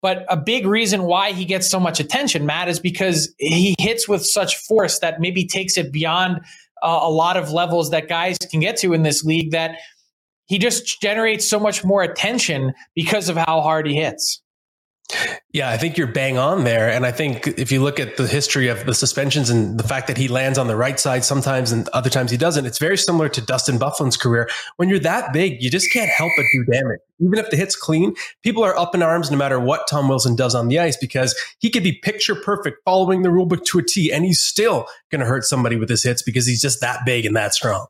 But 0.00 0.26
a 0.28 0.36
big 0.36 0.66
reason 0.66 1.04
why 1.04 1.32
he 1.32 1.46
gets 1.46 1.70
so 1.70 1.80
much 1.80 1.98
attention, 1.98 2.44
Matt, 2.44 2.68
is 2.68 2.78
because 2.78 3.34
he 3.38 3.74
hits 3.78 4.06
with 4.06 4.22
such 4.24 4.56
force 4.56 4.98
that 4.98 5.18
maybe 5.18 5.46
takes 5.46 5.78
it 5.78 5.90
beyond 5.92 6.40
uh, 6.82 7.00
a 7.02 7.10
lot 7.10 7.38
of 7.38 7.50
levels 7.50 7.90
that 7.90 8.06
guys 8.06 8.36
can 8.50 8.60
get 8.60 8.76
to 8.78 8.92
in 8.92 9.02
this 9.02 9.24
league. 9.24 9.52
That 9.52 9.78
he 10.46 10.58
just 10.58 11.00
generates 11.00 11.48
so 11.48 11.58
much 11.58 11.84
more 11.84 12.02
attention 12.02 12.74
because 12.94 13.28
of 13.28 13.36
how 13.36 13.60
hard 13.60 13.86
he 13.86 13.94
hits. 13.94 14.42
Yeah, 15.52 15.70
I 15.70 15.76
think 15.76 15.98
you're 15.98 16.06
bang 16.06 16.38
on 16.38 16.64
there. 16.64 16.90
And 16.90 17.04
I 17.04 17.12
think 17.12 17.46
if 17.46 17.70
you 17.70 17.82
look 17.82 18.00
at 18.00 18.16
the 18.16 18.26
history 18.26 18.68
of 18.68 18.86
the 18.86 18.94
suspensions 18.94 19.50
and 19.50 19.78
the 19.78 19.86
fact 19.86 20.06
that 20.08 20.16
he 20.16 20.28
lands 20.28 20.58
on 20.58 20.66
the 20.66 20.76
right 20.76 20.98
side 20.98 21.24
sometimes 21.24 21.70
and 21.72 21.88
other 21.90 22.08
times 22.08 22.30
he 22.30 22.36
doesn't, 22.36 22.64
it's 22.64 22.78
very 22.78 22.96
similar 22.96 23.28
to 23.28 23.40
Dustin 23.40 23.78
Byfuglien's 23.78 24.16
career. 24.16 24.48
When 24.76 24.88
you're 24.88 24.98
that 25.00 25.32
big, 25.32 25.62
you 25.62 25.70
just 25.70 25.92
can't 25.92 26.10
help 26.10 26.32
but 26.36 26.46
do 26.52 26.64
damage. 26.64 27.00
Even 27.20 27.38
if 27.38 27.50
the 27.50 27.56
hit's 27.56 27.76
clean, 27.76 28.14
people 28.42 28.64
are 28.64 28.76
up 28.76 28.94
in 28.94 29.02
arms 29.02 29.30
no 29.30 29.36
matter 29.36 29.60
what 29.60 29.86
Tom 29.88 30.08
Wilson 30.08 30.34
does 30.34 30.54
on 30.54 30.68
the 30.68 30.78
ice 30.78 30.96
because 30.96 31.36
he 31.60 31.70
could 31.70 31.84
be 31.84 31.92
picture 31.92 32.34
perfect 32.34 32.78
following 32.84 33.22
the 33.22 33.28
rulebook 33.28 33.64
to 33.66 33.78
a 33.78 33.82
T 33.82 34.10
and 34.10 34.24
he's 34.24 34.40
still 34.40 34.86
going 35.10 35.20
to 35.20 35.26
hurt 35.26 35.44
somebody 35.44 35.76
with 35.76 35.90
his 35.90 36.02
hits 36.02 36.22
because 36.22 36.46
he's 36.46 36.62
just 36.62 36.80
that 36.80 37.04
big 37.04 37.26
and 37.26 37.36
that 37.36 37.54
strong. 37.54 37.86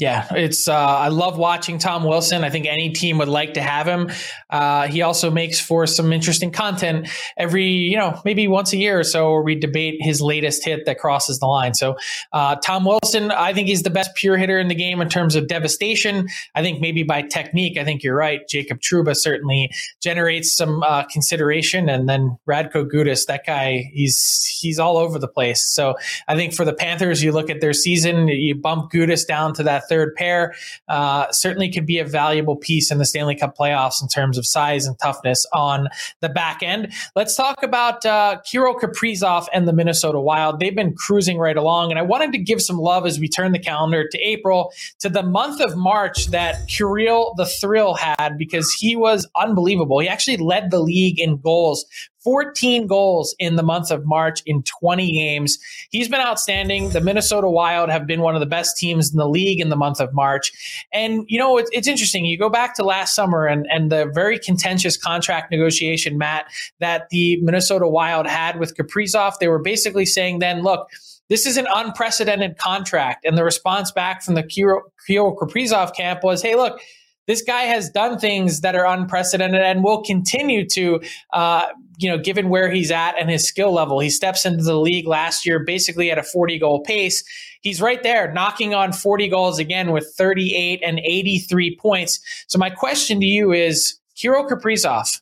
Yeah, 0.00 0.26
it's. 0.30 0.66
Uh, 0.66 0.74
I 0.74 1.08
love 1.08 1.36
watching 1.36 1.76
Tom 1.76 2.04
Wilson. 2.04 2.42
I 2.42 2.48
think 2.48 2.66
any 2.66 2.88
team 2.88 3.18
would 3.18 3.28
like 3.28 3.52
to 3.54 3.60
have 3.60 3.86
him. 3.86 4.10
Uh, 4.48 4.86
he 4.88 5.02
also 5.02 5.30
makes 5.30 5.60
for 5.60 5.86
some 5.86 6.10
interesting 6.10 6.50
content 6.50 7.06
every, 7.36 7.66
you 7.66 7.98
know, 7.98 8.18
maybe 8.24 8.48
once 8.48 8.72
a 8.72 8.78
year 8.78 8.98
or 8.98 9.04
so, 9.04 9.30
where 9.30 9.42
we 9.42 9.54
debate 9.56 9.98
his 10.00 10.22
latest 10.22 10.64
hit 10.64 10.86
that 10.86 10.98
crosses 10.98 11.38
the 11.38 11.46
line. 11.46 11.74
So, 11.74 11.96
uh, 12.32 12.56
Tom 12.56 12.86
Wilson, 12.86 13.30
I 13.30 13.52
think 13.52 13.68
he's 13.68 13.82
the 13.82 13.90
best 13.90 14.14
pure 14.14 14.38
hitter 14.38 14.58
in 14.58 14.68
the 14.68 14.74
game 14.74 15.02
in 15.02 15.10
terms 15.10 15.36
of 15.36 15.48
devastation. 15.48 16.28
I 16.54 16.62
think 16.62 16.80
maybe 16.80 17.02
by 17.02 17.20
technique, 17.20 17.76
I 17.76 17.84
think 17.84 18.02
you're 18.02 18.16
right. 18.16 18.40
Jacob 18.48 18.80
Trouba 18.80 19.14
certainly 19.14 19.70
generates 20.02 20.56
some 20.56 20.82
uh, 20.82 21.04
consideration, 21.12 21.90
and 21.90 22.08
then 22.08 22.38
Radko 22.48 22.90
Gudas, 22.90 23.26
that 23.26 23.44
guy, 23.46 23.90
he's 23.92 24.46
he's 24.62 24.78
all 24.78 24.96
over 24.96 25.18
the 25.18 25.28
place. 25.28 25.62
So, 25.62 25.96
I 26.26 26.36
think 26.36 26.54
for 26.54 26.64
the 26.64 26.72
Panthers, 26.72 27.22
you 27.22 27.32
look 27.32 27.50
at 27.50 27.60
their 27.60 27.74
season, 27.74 28.28
you 28.28 28.54
bump 28.54 28.90
Gudas 28.90 29.26
down 29.26 29.52
to 29.54 29.62
that 29.64 29.89
third 29.90 30.14
pair, 30.14 30.54
uh, 30.88 31.30
certainly 31.32 31.70
could 31.70 31.84
be 31.84 31.98
a 31.98 32.04
valuable 32.04 32.56
piece 32.56 32.90
in 32.90 32.96
the 32.96 33.04
Stanley 33.04 33.34
Cup 33.34 33.56
playoffs 33.58 34.00
in 34.00 34.08
terms 34.08 34.38
of 34.38 34.46
size 34.46 34.86
and 34.86 34.98
toughness 34.98 35.44
on 35.52 35.88
the 36.20 36.30
back 36.30 36.62
end. 36.62 36.92
Let's 37.14 37.36
talk 37.36 37.62
about 37.62 38.06
uh, 38.06 38.38
Kirill 38.46 38.76
Kaprizov 38.76 39.48
and 39.52 39.68
the 39.68 39.72
Minnesota 39.72 40.20
Wild. 40.20 40.60
They've 40.60 40.74
been 40.74 40.94
cruising 40.94 41.36
right 41.36 41.56
along, 41.56 41.90
and 41.90 41.98
I 41.98 42.02
wanted 42.02 42.32
to 42.32 42.38
give 42.38 42.62
some 42.62 42.78
love 42.78 43.04
as 43.04 43.18
we 43.18 43.28
turn 43.28 43.52
the 43.52 43.58
calendar 43.58 44.08
to 44.08 44.18
April 44.18 44.72
to 45.00 45.08
the 45.08 45.22
month 45.22 45.60
of 45.60 45.76
March 45.76 46.28
that 46.28 46.68
Kirill 46.68 47.34
the 47.36 47.46
Thrill 47.46 47.94
had 47.94 48.38
because 48.38 48.72
he 48.72 48.96
was 48.96 49.28
unbelievable. 49.36 49.98
He 49.98 50.08
actually 50.08 50.36
led 50.36 50.70
the 50.70 50.80
league 50.80 51.18
in 51.18 51.36
goals 51.38 51.84
14 52.22 52.86
goals 52.86 53.34
in 53.38 53.56
the 53.56 53.62
month 53.62 53.90
of 53.90 54.04
March 54.04 54.42
in 54.46 54.62
20 54.62 55.12
games. 55.12 55.58
He's 55.90 56.08
been 56.08 56.20
outstanding. 56.20 56.90
The 56.90 57.00
Minnesota 57.00 57.48
Wild 57.48 57.90
have 57.90 58.06
been 58.06 58.20
one 58.20 58.34
of 58.34 58.40
the 58.40 58.46
best 58.46 58.76
teams 58.76 59.10
in 59.10 59.16
the 59.16 59.28
league 59.28 59.60
in 59.60 59.68
the 59.68 59.76
month 59.76 60.00
of 60.00 60.12
March. 60.12 60.52
And, 60.92 61.24
you 61.28 61.38
know, 61.38 61.56
it's, 61.56 61.70
it's 61.72 61.88
interesting. 61.88 62.24
You 62.24 62.38
go 62.38 62.50
back 62.50 62.74
to 62.76 62.84
last 62.84 63.14
summer 63.14 63.46
and, 63.46 63.66
and 63.70 63.90
the 63.90 64.10
very 64.14 64.38
contentious 64.38 64.96
contract 64.96 65.50
negotiation, 65.50 66.18
Matt, 66.18 66.46
that 66.78 67.08
the 67.10 67.40
Minnesota 67.42 67.88
Wild 67.88 68.26
had 68.26 68.58
with 68.58 68.76
Kaprizov. 68.76 69.38
They 69.40 69.48
were 69.48 69.58
basically 69.58 70.06
saying 70.06 70.40
then, 70.40 70.62
look, 70.62 70.88
this 71.30 71.46
is 71.46 71.56
an 71.56 71.68
unprecedented 71.72 72.58
contract. 72.58 73.24
And 73.24 73.38
the 73.38 73.44
response 73.44 73.92
back 73.92 74.22
from 74.22 74.34
the 74.34 74.42
Kirill 74.42 74.82
Kaprizov 75.08 75.94
camp 75.94 76.24
was, 76.24 76.42
hey, 76.42 76.56
look, 76.56 76.80
this 77.26 77.42
guy 77.42 77.62
has 77.62 77.90
done 77.90 78.18
things 78.18 78.60
that 78.60 78.74
are 78.74 78.86
unprecedented 78.86 79.60
and 79.60 79.84
will 79.84 80.02
continue 80.02 80.66
to, 80.68 81.00
uh, 81.32 81.66
you 81.98 82.08
know, 82.08 82.18
given 82.18 82.48
where 82.48 82.70
he's 82.70 82.90
at 82.90 83.18
and 83.18 83.30
his 83.30 83.46
skill 83.46 83.72
level. 83.72 84.00
He 84.00 84.10
steps 84.10 84.44
into 84.44 84.64
the 84.64 84.78
league 84.78 85.06
last 85.06 85.46
year 85.46 85.62
basically 85.64 86.10
at 86.10 86.18
a 86.18 86.22
40 86.22 86.58
goal 86.58 86.82
pace. 86.82 87.22
He's 87.62 87.80
right 87.80 88.02
there 88.02 88.32
knocking 88.32 88.74
on 88.74 88.92
40 88.92 89.28
goals 89.28 89.58
again 89.58 89.92
with 89.92 90.12
38 90.16 90.80
and 90.84 90.98
83 91.00 91.76
points. 91.76 92.20
So 92.48 92.58
my 92.58 92.70
question 92.70 93.20
to 93.20 93.26
you 93.26 93.52
is 93.52 93.98
Kirill 94.16 94.48
Kaprizov, 94.48 95.20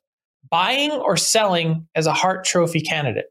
buying 0.51 0.93
or 0.93 1.17
selling 1.17 1.87
as 1.95 2.07
a 2.07 2.13
Hart 2.13 2.45
Trophy 2.45 2.81
candidate? 2.81 3.27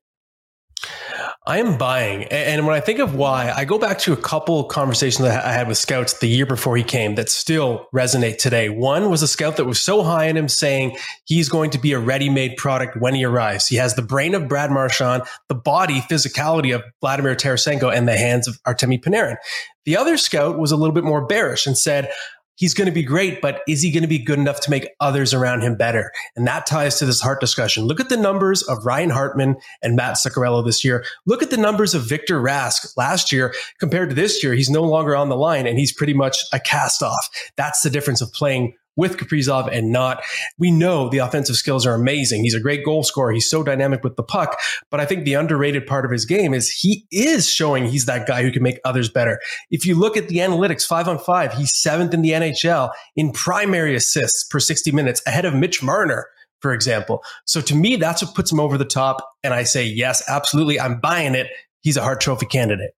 I 1.47 1.59
am 1.59 1.77
buying. 1.77 2.25
And 2.25 2.67
when 2.67 2.75
I 2.75 2.81
think 2.81 2.99
of 2.99 3.15
why, 3.15 3.53
I 3.55 3.63
go 3.63 3.79
back 3.79 3.99
to 3.99 4.11
a 4.11 4.17
couple 4.17 4.65
conversations 4.65 5.25
that 5.25 5.45
I 5.45 5.53
had 5.53 5.69
with 5.69 5.77
scouts 5.77 6.19
the 6.19 6.27
year 6.27 6.45
before 6.45 6.75
he 6.75 6.83
came 6.83 7.15
that 7.15 7.29
still 7.29 7.87
resonate 7.95 8.37
today. 8.37 8.67
One 8.67 9.09
was 9.09 9.21
a 9.21 9.29
scout 9.29 9.55
that 9.55 9.63
was 9.63 9.79
so 9.79 10.03
high 10.03 10.25
in 10.25 10.35
him 10.35 10.49
saying 10.49 10.97
he's 11.23 11.47
going 11.47 11.69
to 11.69 11.77
be 11.77 11.93
a 11.93 11.99
ready 11.99 12.29
made 12.29 12.57
product 12.57 12.97
when 12.97 13.15
he 13.15 13.23
arrives. 13.23 13.65
He 13.65 13.77
has 13.77 13.95
the 13.95 14.01
brain 14.01 14.35
of 14.35 14.49
Brad 14.49 14.71
Marchand, 14.71 15.23
the 15.47 15.55
body 15.55 16.01
physicality 16.01 16.75
of 16.75 16.83
Vladimir 16.99 17.33
Tarasenko, 17.33 17.95
and 17.95 18.09
the 18.09 18.17
hands 18.17 18.49
of 18.49 18.61
Artemi 18.63 19.01
Panarin. 19.01 19.37
The 19.85 19.95
other 19.95 20.17
scout 20.17 20.59
was 20.59 20.73
a 20.73 20.75
little 20.75 20.93
bit 20.93 21.05
more 21.05 21.25
bearish 21.25 21.65
and 21.65 21.77
said, 21.77 22.11
he's 22.57 22.73
going 22.73 22.87
to 22.87 22.91
be 22.91 23.03
great, 23.03 23.41
but 23.41 23.61
is 23.67 23.81
he 23.81 23.91
going 23.91 24.03
to 24.03 24.07
be 24.07 24.19
good 24.19 24.39
enough 24.39 24.59
to 24.61 24.69
make 24.69 24.89
others 24.99 25.33
around 25.33 25.61
him 25.61 25.75
better? 25.75 26.11
And 26.35 26.45
that 26.47 26.65
ties 26.65 26.99
to 26.99 27.05
this 27.05 27.21
Hart 27.21 27.39
discussion. 27.39 27.85
Look 27.85 27.99
at 27.99 28.09
the 28.09 28.17
numbers 28.17 28.63
of 28.63 28.85
Ryan 28.85 29.11
Hartman 29.11 29.55
and 29.81 29.95
Matt 29.95 30.15
Zuccarello 30.15 30.65
this 30.65 30.83
year. 30.83 31.05
Look 31.25 31.41
at 31.41 31.49
the 31.49 31.57
numbers 31.57 31.93
of 31.93 32.03
Victor 32.03 32.41
Rask 32.41 32.97
last 32.97 33.31
year 33.31 33.53
compared 33.79 34.09
to 34.09 34.15
this 34.15 34.43
year. 34.43 34.53
He's 34.53 34.69
no 34.69 34.83
longer 34.83 35.15
on 35.15 35.29
the 35.29 35.37
line 35.37 35.67
and 35.67 35.79
he's 35.79 35.93
pretty 35.93 36.13
much 36.13 36.37
a 36.51 36.59
cast 36.59 37.01
off. 37.01 37.29
That's 37.55 37.81
the 37.81 37.89
difference 37.89 38.21
of 38.21 38.33
playing 38.33 38.73
with 38.97 39.17
Kaprizov 39.17 39.69
and 39.71 39.91
not. 39.91 40.21
We 40.57 40.71
know 40.71 41.07
the 41.07 41.19
offensive 41.19 41.55
skills 41.55 41.85
are 41.85 41.93
amazing. 41.93 42.43
He's 42.43 42.55
a 42.55 42.59
great 42.59 42.83
goal 42.83 43.03
scorer. 43.03 43.31
He's 43.31 43.49
so 43.49 43.63
dynamic 43.63 44.03
with 44.03 44.17
the 44.17 44.23
puck. 44.23 44.59
But 44.91 44.99
I 44.99 45.05
think 45.05 45.23
the 45.23 45.35
underrated 45.35 45.87
part 45.87 46.03
of 46.03 46.11
his 46.11 46.25
game 46.25 46.53
is 46.53 46.69
he 46.69 47.05
is 47.11 47.47
showing 47.47 47.85
he's 47.85 48.05
that 48.05 48.27
guy 48.27 48.41
who 48.41 48.51
can 48.51 48.63
make 48.63 48.79
others 48.83 49.09
better. 49.09 49.39
If 49.71 49.85
you 49.85 49.95
look 49.95 50.17
at 50.17 50.27
the 50.27 50.37
analytics, 50.37 50.85
five 50.85 51.07
on 51.07 51.19
five, 51.19 51.53
he's 51.53 51.77
seventh 51.77 52.13
in 52.13 52.21
the 52.21 52.31
NHL 52.31 52.91
in 53.15 53.31
primary 53.31 53.95
assists 53.95 54.43
per 54.43 54.59
60 54.59 54.91
minutes 54.91 55.21
ahead 55.25 55.45
of 55.45 55.53
Mitch 55.53 55.81
Marner 55.81 56.27
for 56.59 56.73
example. 56.73 57.23
So 57.45 57.61
to 57.61 57.75
me, 57.75 57.97
that's 57.97 58.23
what 58.23 58.33
puts 58.33 58.51
him 58.51 58.59
over 58.59 58.79
the 58.79 58.85
top. 58.85 59.17
And 59.43 59.53
I 59.53 59.63
say, 59.63 59.85
yes, 59.85 60.23
absolutely. 60.27 60.79
I'm 60.79 60.99
buying 60.99 61.35
it. 61.35 61.47
He's 61.81 61.97
a 61.97 62.01
Hart 62.01 62.19
Trophy 62.19 62.47
candidate. 62.47 62.91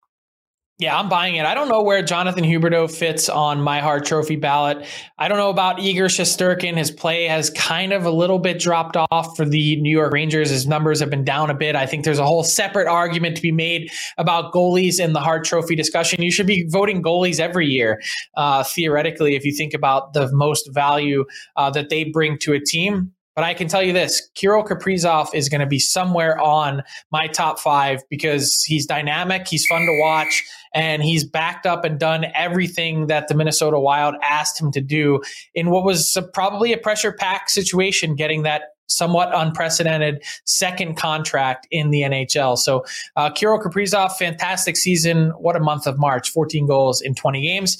Yeah, 0.80 0.96
I'm 0.96 1.10
buying 1.10 1.38
it. 1.38 1.46
I 1.46 1.56
don't 1.56 1.70
know 1.70 1.82
where 1.82 2.04
Jonathan 2.04 2.44
Huberdeau 2.44 2.88
fits 2.92 3.30
on 3.30 3.60
my 3.60 3.80
Hart 3.80 4.06
Trophy 4.06 4.36
ballot. 4.36 4.86
I 5.18 5.28
don't 5.28 5.40
know 5.40 5.50
about 5.50 5.80
Igor 5.80 6.06
Shesterkin. 6.06 6.78
His 6.78 6.92
play 6.92 7.24
has 7.24 7.50
kind 7.50 7.94
of 7.94 8.06
a 8.06 8.12
little 8.12 8.38
bit 8.38 8.60
dropped 8.60 8.96
off 8.96 9.36
for 9.36 9.44
the 9.44 9.82
New 9.82 9.90
York 9.90 10.14
Rangers. 10.14 10.52
His 10.52 10.68
numbers 10.68 11.00
have 11.00 11.10
been 11.10 11.24
down 11.24 11.50
a 11.50 11.56
bit. 11.56 11.76
I 11.76 11.88
think 11.88 12.06
there's 12.06 12.20
a 12.20 12.26
whole 12.28 12.44
separate 12.44 12.88
argument 12.88 13.38
to 13.38 13.42
be 13.42 13.52
made 13.52 13.90
about 14.20 14.54
goalies 14.54 15.00
in 15.00 15.14
the 15.14 15.20
Hart 15.20 15.46
Trophy 15.46 15.76
discussion. 15.76 16.22
You 16.22 16.30
should 16.30 16.46
be 16.46 16.68
voting 16.70 17.02
goalies 17.02 17.40
every 17.40 17.66
year, 17.66 18.00
uh, 18.36 18.64
theoretically, 18.64 19.36
if 19.36 19.46
you 19.46 19.56
think 19.56 19.74
about 19.74 20.14
the 20.14 20.32
most 20.32 20.72
value 20.72 21.26
uh, 21.56 21.72
that 21.72 21.90
they 21.90 22.04
bring 22.04 22.38
to 22.42 22.54
a 22.54 22.60
team. 22.60 23.14
But 23.38 23.44
I 23.44 23.54
can 23.54 23.68
tell 23.68 23.84
you 23.84 23.94
this 23.94 24.32
Kirill 24.34 24.64
Kaprizov 24.64 25.28
is 25.36 25.48
going 25.48 25.62
to 25.62 25.68
be 25.68 25.78
somewhere 25.78 26.40
on 26.40 26.82
my 27.12 27.28
top 27.28 27.60
five 27.60 28.02
because 28.10 28.64
he's 28.64 28.88
dynamic, 28.88 29.48
he's 29.48 29.64
fun 29.68 29.86
to 29.86 29.96
watch, 30.02 30.44
and 30.74 31.04
he's 31.04 31.24
backed 31.24 31.68
up 31.68 31.86
and 31.86 32.00
done 32.00 32.26
everything 32.34 33.06
that 33.08 33.28
the 33.28 33.36
Minnesota 33.36 33.80
Wild 33.80 34.16
asked 34.24 34.60
him 34.60 34.72
to 34.72 34.82
do 34.82 35.22
in 35.54 35.70
what 35.70 35.84
was 35.84 36.18
probably 36.34 36.74
a 36.74 36.80
pressure 36.80 37.12
packed 37.12 37.52
situation, 37.52 38.16
getting 38.16 38.42
that 38.42 38.64
somewhat 38.88 39.30
unprecedented 39.32 40.24
second 40.46 40.96
contract 40.98 41.68
in 41.70 41.92
the 41.92 42.02
NHL. 42.02 42.58
So, 42.58 42.86
uh, 43.18 43.30
Kirill 43.30 43.60
Kaprizov, 43.60 44.14
fantastic 44.14 44.76
season. 44.78 45.30
What 45.38 45.56
a 45.56 45.60
month 45.60 45.86
of 45.86 46.00
March, 46.00 46.32
14 46.32 46.66
goals 46.66 47.02
in 47.02 47.14
20 47.14 47.42
games. 47.44 47.78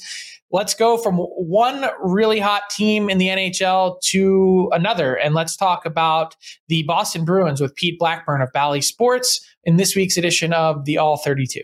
Let's 0.50 0.74
go 0.74 0.96
from 0.96 1.16
one 1.16 1.84
really 2.00 2.40
hot 2.40 2.62
team 2.70 3.10
in 3.10 3.18
the 3.18 3.26
NHL 3.26 4.00
to 4.02 4.70
another. 4.72 5.14
And 5.14 5.34
let's 5.34 5.56
talk 5.56 5.84
about 5.84 6.36
the 6.68 6.84
Boston 6.84 7.24
Bruins 7.24 7.60
with 7.60 7.74
Pete 7.74 7.98
Blackburn 7.98 8.40
of 8.40 8.50
Bally 8.52 8.80
Sports 8.80 9.46
in 9.64 9.76
this 9.76 9.94
week's 9.94 10.16
edition 10.16 10.52
of 10.52 10.84
the 10.86 10.96
All 10.96 11.18
32. 11.18 11.62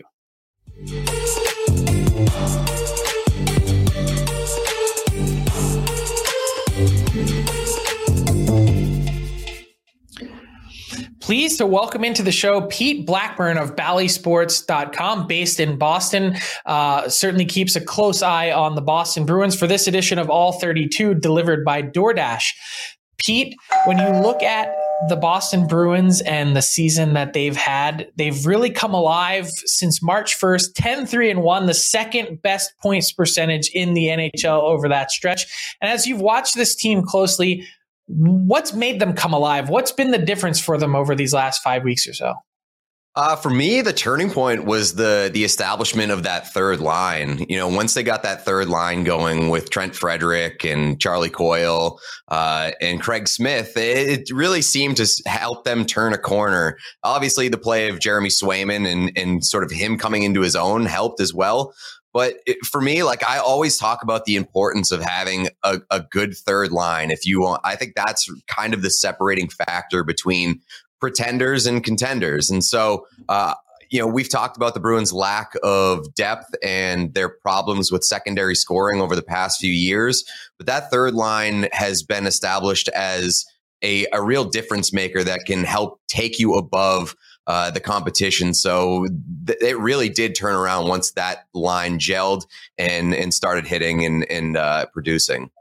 Pleased 11.25 11.57
to 11.57 11.65
welcome 11.65 12.03
into 12.03 12.21
the 12.21 12.31
show 12.31 12.61
Pete 12.67 13.03
Blackburn 13.03 13.57
of 13.57 13.75
BallySports.com, 13.75 15.25
based 15.25 15.59
in 15.59 15.75
Boston. 15.75 16.35
Uh, 16.67 17.09
certainly 17.09 17.45
keeps 17.45 17.75
a 17.75 17.81
close 17.81 18.21
eye 18.21 18.51
on 18.51 18.75
the 18.75 18.81
Boston 18.83 19.25
Bruins 19.25 19.57
for 19.57 19.65
this 19.65 19.87
edition 19.87 20.19
of 20.19 20.29
All 20.29 20.51
32, 20.51 21.15
delivered 21.15 21.65
by 21.65 21.81
DoorDash. 21.81 22.51
Pete, 23.17 23.55
when 23.85 23.97
you 23.97 24.07
look 24.21 24.43
at 24.43 24.71
the 25.09 25.15
Boston 25.15 25.65
Bruins 25.65 26.21
and 26.21 26.55
the 26.55 26.61
season 26.61 27.13
that 27.13 27.33
they've 27.33 27.55
had, 27.55 28.07
they've 28.15 28.45
really 28.45 28.69
come 28.69 28.93
alive 28.93 29.49
since 29.65 30.03
March 30.03 30.39
1st, 30.39 30.75
10 30.75 31.07
3 31.07 31.31
and 31.31 31.41
1, 31.41 31.65
the 31.65 31.73
second 31.73 32.39
best 32.43 32.71
points 32.83 33.11
percentage 33.11 33.67
in 33.73 33.95
the 33.95 34.09
NHL 34.09 34.61
over 34.61 34.87
that 34.89 35.09
stretch. 35.09 35.47
And 35.81 35.91
as 35.91 36.05
you've 36.05 36.21
watched 36.21 36.53
this 36.53 36.75
team 36.75 37.01
closely, 37.01 37.65
What's 38.07 38.73
made 38.73 38.99
them 38.99 39.13
come 39.13 39.33
alive? 39.33 39.69
What's 39.69 39.91
been 39.91 40.11
the 40.11 40.17
difference 40.17 40.59
for 40.59 40.77
them 40.77 40.95
over 40.95 41.15
these 41.15 41.33
last 41.33 41.63
five 41.63 41.83
weeks 41.83 42.07
or 42.07 42.13
so? 42.13 42.35
Uh, 43.17 43.33
for 43.33 43.49
me, 43.49 43.79
the 43.79 43.93
turning 43.93 44.29
point 44.29 44.65
was 44.65 44.95
the 44.95 45.29
the 45.33 45.45
establishment 45.45 46.11
of 46.11 46.23
that 46.23 46.51
third 46.51 46.81
line. 46.81 47.45
You 47.47 47.57
know, 47.57 47.69
once 47.69 47.93
they 47.93 48.03
got 48.03 48.23
that 48.23 48.43
third 48.43 48.67
line 48.67 49.05
going 49.05 49.47
with 49.47 49.69
Trent 49.69 49.95
Frederic 49.95 50.65
and 50.65 50.99
Charlie 50.99 51.29
Coyle 51.29 51.97
uh, 52.27 52.71
and 52.81 52.99
Craig 52.99 53.29
Smith, 53.29 53.77
it, 53.77 54.29
it, 54.29 54.35
really 54.35 54.61
seemed 54.61 54.97
to 54.97 55.07
help 55.27 55.63
them 55.63 55.85
turn 55.85 56.11
a 56.11 56.17
corner. 56.17 56.77
Obviously, 57.03 57.47
the 57.47 57.57
play 57.57 57.87
of 57.87 58.01
Jeremy 58.01 58.27
Swayman 58.27 58.85
and 58.85 59.17
and 59.17 59.45
sort 59.45 59.63
of 59.63 59.71
him 59.71 59.97
coming 59.97 60.23
into 60.23 60.41
his 60.41 60.57
own 60.57 60.85
helped 60.85 61.21
as 61.21 61.33
well. 61.33 61.73
But 62.15 62.35
it, 62.45 62.65
for 62.65 62.79
me, 62.79 63.03
like 63.03 63.27
I 63.27 63.39
always 63.39 63.77
talk 63.77 64.01
about 64.01 64.23
the 64.23 64.37
importance 64.37 64.89
of 64.89 65.03
having 65.03 65.49
a, 65.63 65.81
a 65.91 65.99
good 65.99 66.33
third 66.33 66.71
line. 66.71 67.11
If 67.11 67.25
you 67.25 67.41
want, 67.41 67.59
I 67.65 67.75
think 67.75 67.91
that's 67.93 68.31
kind 68.47 68.73
of 68.73 68.81
the 68.83 68.89
separating 68.89 69.49
factor 69.49 70.01
between 70.01 70.61
pretenders 71.01 71.65
and 71.65 71.83
contenders. 71.83 72.49
And 72.49 72.63
so, 72.63 73.05
uh, 73.27 73.55
you 73.89 73.99
know, 73.99 74.07
we've 74.07 74.29
talked 74.29 74.55
about 74.55 74.75
the 74.75 74.79
Bruins' 74.79 75.11
lack 75.11 75.55
of 75.61 76.15
depth 76.15 76.55
and 76.63 77.13
their 77.13 77.27
problems 77.27 77.91
with 77.91 78.05
secondary 78.05 78.55
scoring 78.55 79.01
over 79.01 79.13
the 79.13 79.21
past 79.21 79.59
few 79.59 79.73
years. 79.73 80.23
But 80.57 80.67
that 80.67 80.89
third 80.89 81.15
line 81.15 81.67
has 81.73 82.01
been 82.01 82.27
established 82.27 82.87
as 82.95 83.43
a, 83.83 84.05
a 84.13 84.21
real 84.23 84.45
difference 84.45 84.93
maker 84.93 85.21
that 85.25 85.41
can 85.45 85.65
help 85.65 85.99
take 86.07 86.39
you 86.39 86.53
above 86.53 87.13
uh, 87.47 87.71
the 87.71 87.79
competition. 87.79 88.53
So 88.53 89.07
th- 89.45 89.59
it 89.61 89.77
really 89.77 90.09
did 90.09 90.35
turn 90.35 90.55
around 90.55 90.87
once 90.87 91.11
that 91.11 91.45
line 91.53 91.99
gelled 91.99 92.45
and 92.77 93.13
and 93.13 93.33
started 93.33 93.67
hitting 93.67 94.05
and 94.05 94.29
and 94.31 94.57
uh, 94.57 94.85
producing. 94.87 95.51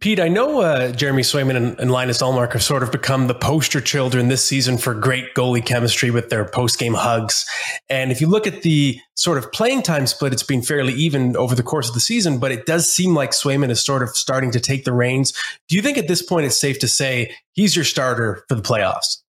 Pete, 0.00 0.20
I 0.20 0.28
know 0.28 0.60
uh, 0.60 0.92
Jeremy 0.92 1.22
Swayman 1.22 1.56
and, 1.56 1.78
and, 1.80 1.90
Linus 1.90 2.22
Ullmark 2.22 2.52
have 2.52 2.62
sort 2.62 2.82
of 2.82 2.92
become 2.92 3.26
the 3.26 3.34
poster 3.34 3.80
children 3.80 4.28
this 4.28 4.44
season 4.44 4.78
for 4.78 4.94
great 4.94 5.34
goalie 5.34 5.64
chemistry 5.64 6.10
with 6.10 6.28
their 6.30 6.44
post 6.44 6.78
game 6.78 6.94
hugs. 6.94 7.46
And 7.88 8.10
if 8.10 8.20
you 8.20 8.26
look 8.26 8.46
at 8.46 8.62
the 8.62 8.98
sort 9.14 9.38
of 9.38 9.52
playing 9.52 9.82
time 9.82 10.06
split, 10.06 10.32
it's 10.32 10.42
been 10.42 10.62
fairly 10.62 10.94
even 10.94 11.36
over 11.36 11.54
the 11.54 11.62
course 11.62 11.88
of 11.88 11.94
the 11.94 12.00
season, 12.00 12.38
but 12.38 12.52
it 12.52 12.66
does 12.66 12.90
seem 12.90 13.14
like 13.14 13.30
Swayman 13.30 13.70
is 13.70 13.84
sort 13.84 14.02
of 14.02 14.10
starting 14.10 14.50
to 14.52 14.60
take 14.60 14.84
the 14.84 14.92
reins. 14.92 15.32
Do 15.68 15.76
you 15.76 15.82
think 15.82 15.98
at 15.98 16.08
this 16.08 16.22
point 16.22 16.46
it's 16.46 16.58
safe 16.58 16.78
to 16.80 16.88
say 16.88 17.34
he's 17.52 17.76
your 17.76 17.84
starter 17.84 18.44
for 18.48 18.54
the 18.54 18.62
playoffs? 18.62 19.22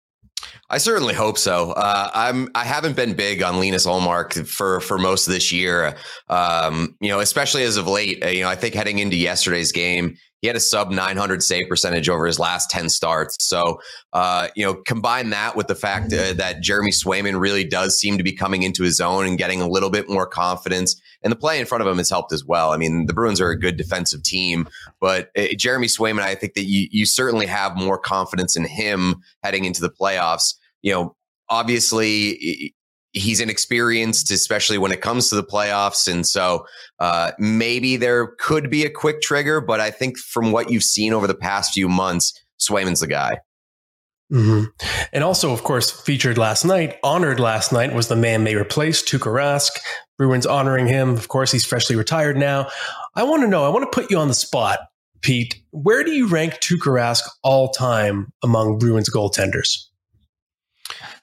I 0.69 0.77
certainly 0.79 1.13
hope 1.13 1.37
so. 1.37 1.71
Uh, 1.71 2.11
I'm 2.13 2.49
I 2.53 2.65
haven't 2.65 2.95
been 2.95 3.13
big 3.13 3.41
on 3.41 3.59
Linus 3.59 3.85
Ullmark 3.85 4.47
for 4.47 4.81
for 4.81 4.97
most 4.97 5.27
of 5.27 5.33
this 5.33 5.51
year. 5.51 5.95
Um, 6.29 6.95
you 6.99 7.09
know, 7.09 7.21
especially 7.21 7.63
as 7.63 7.77
of 7.77 7.87
late. 7.87 8.23
Uh, 8.23 8.27
you 8.27 8.41
know, 8.41 8.49
I 8.49 8.55
think 8.55 8.75
heading 8.75 8.99
into 8.99 9.15
yesterday's 9.15 9.71
game, 9.71 10.17
he 10.41 10.47
had 10.47 10.55
a 10.55 10.61
sub 10.61 10.91
900 10.91 11.41
save 11.41 11.67
percentage 11.67 12.09
over 12.09 12.25
his 12.27 12.39
last 12.39 12.69
10 12.69 12.89
starts. 12.89 13.35
So, 13.39 13.79
uh, 14.13 14.49
you 14.55 14.63
know, 14.63 14.75
combine 14.85 15.31
that 15.31 15.55
with 15.55 15.67
the 15.67 15.75
fact 15.75 16.13
uh, 16.13 16.33
that 16.33 16.61
Jeremy 16.61 16.91
Swayman 16.91 17.39
really 17.39 17.63
does 17.63 17.99
seem 17.99 18.17
to 18.17 18.23
be 18.23 18.33
coming 18.33 18.63
into 18.63 18.83
his 18.83 18.99
own 18.99 19.25
and 19.25 19.37
getting 19.37 19.61
a 19.61 19.67
little 19.67 19.89
bit 19.89 20.09
more 20.09 20.27
confidence. 20.27 20.99
And 21.23 21.31
the 21.31 21.37
play 21.37 21.59
in 21.59 21.65
front 21.65 21.81
of 21.81 21.87
him 21.87 21.97
has 21.97 22.09
helped 22.09 22.31
as 22.31 22.45
well. 22.45 22.71
I 22.71 22.77
mean, 22.77 23.07
the 23.07 23.13
Bruins 23.13 23.41
are 23.41 23.49
a 23.49 23.59
good 23.59 23.77
defensive 23.77 24.23
team, 24.23 24.67
but 25.01 25.31
uh, 25.37 25.47
Jeremy 25.57 25.87
Swayman, 25.87 26.21
I 26.21 26.35
think 26.35 26.53
that 26.53 26.65
you, 26.65 26.87
you 26.91 27.05
certainly 27.05 27.47
have 27.47 27.75
more 27.75 27.97
confidence 27.97 28.55
in 28.55 28.65
him 28.65 29.15
heading 29.43 29.65
into 29.65 29.81
the 29.81 29.89
playoffs. 29.89 30.53
You 30.83 30.93
know, 30.93 31.15
obviously 31.49 32.75
he's 33.17 33.39
inexperienced, 33.39 34.31
especially 34.31 34.77
when 34.77 34.91
it 34.91 35.01
comes 35.01 35.29
to 35.29 35.35
the 35.35 35.43
playoffs. 35.43 36.11
And 36.11 36.25
so 36.25 36.65
uh, 36.99 37.31
maybe 37.37 37.97
there 37.97 38.27
could 38.39 38.69
be 38.69 38.85
a 38.85 38.89
quick 38.89 39.21
trigger, 39.21 39.61
but 39.61 39.79
I 39.79 39.91
think 39.91 40.17
from 40.17 40.51
what 40.51 40.71
you've 40.71 40.83
seen 40.83 41.13
over 41.13 41.27
the 41.27 41.35
past 41.35 41.73
few 41.73 41.89
months, 41.89 42.33
Swayman's 42.59 43.01
the 43.01 43.07
guy. 43.07 43.39
Mm-hmm. 44.31 44.65
And 45.13 45.23
also, 45.23 45.53
of 45.53 45.63
course, 45.63 45.89
featured 45.89 46.37
last 46.37 46.65
night, 46.65 46.97
honored 47.03 47.39
last 47.39 47.71
night 47.71 47.93
was 47.93 48.09
the 48.09 48.15
man 48.15 48.43
they 48.43 48.55
replaced, 48.55 49.07
Tuukka 49.07 49.31
Rask. 49.31 49.71
Bruins 50.17 50.45
honoring 50.45 50.87
him. 50.87 51.11
Of 51.11 51.27
course, 51.27 51.51
he's 51.51 51.65
freshly 51.65 51.95
retired 51.95 52.37
now. 52.37 52.67
I 53.15 53.23
want 53.23 53.43
to 53.43 53.47
know, 53.47 53.65
I 53.65 53.69
want 53.69 53.89
to 53.89 54.01
put 54.01 54.09
you 54.11 54.17
on 54.17 54.27
the 54.27 54.33
spot, 54.33 54.79
Pete. 55.21 55.61
Where 55.71 56.03
do 56.03 56.11
you 56.11 56.27
rank 56.27 56.55
Tuukka 56.55 56.87
Rask 56.87 57.21
all 57.43 57.69
time 57.69 58.33
among 58.43 58.79
Bruins 58.79 59.09
goaltenders? 59.09 59.86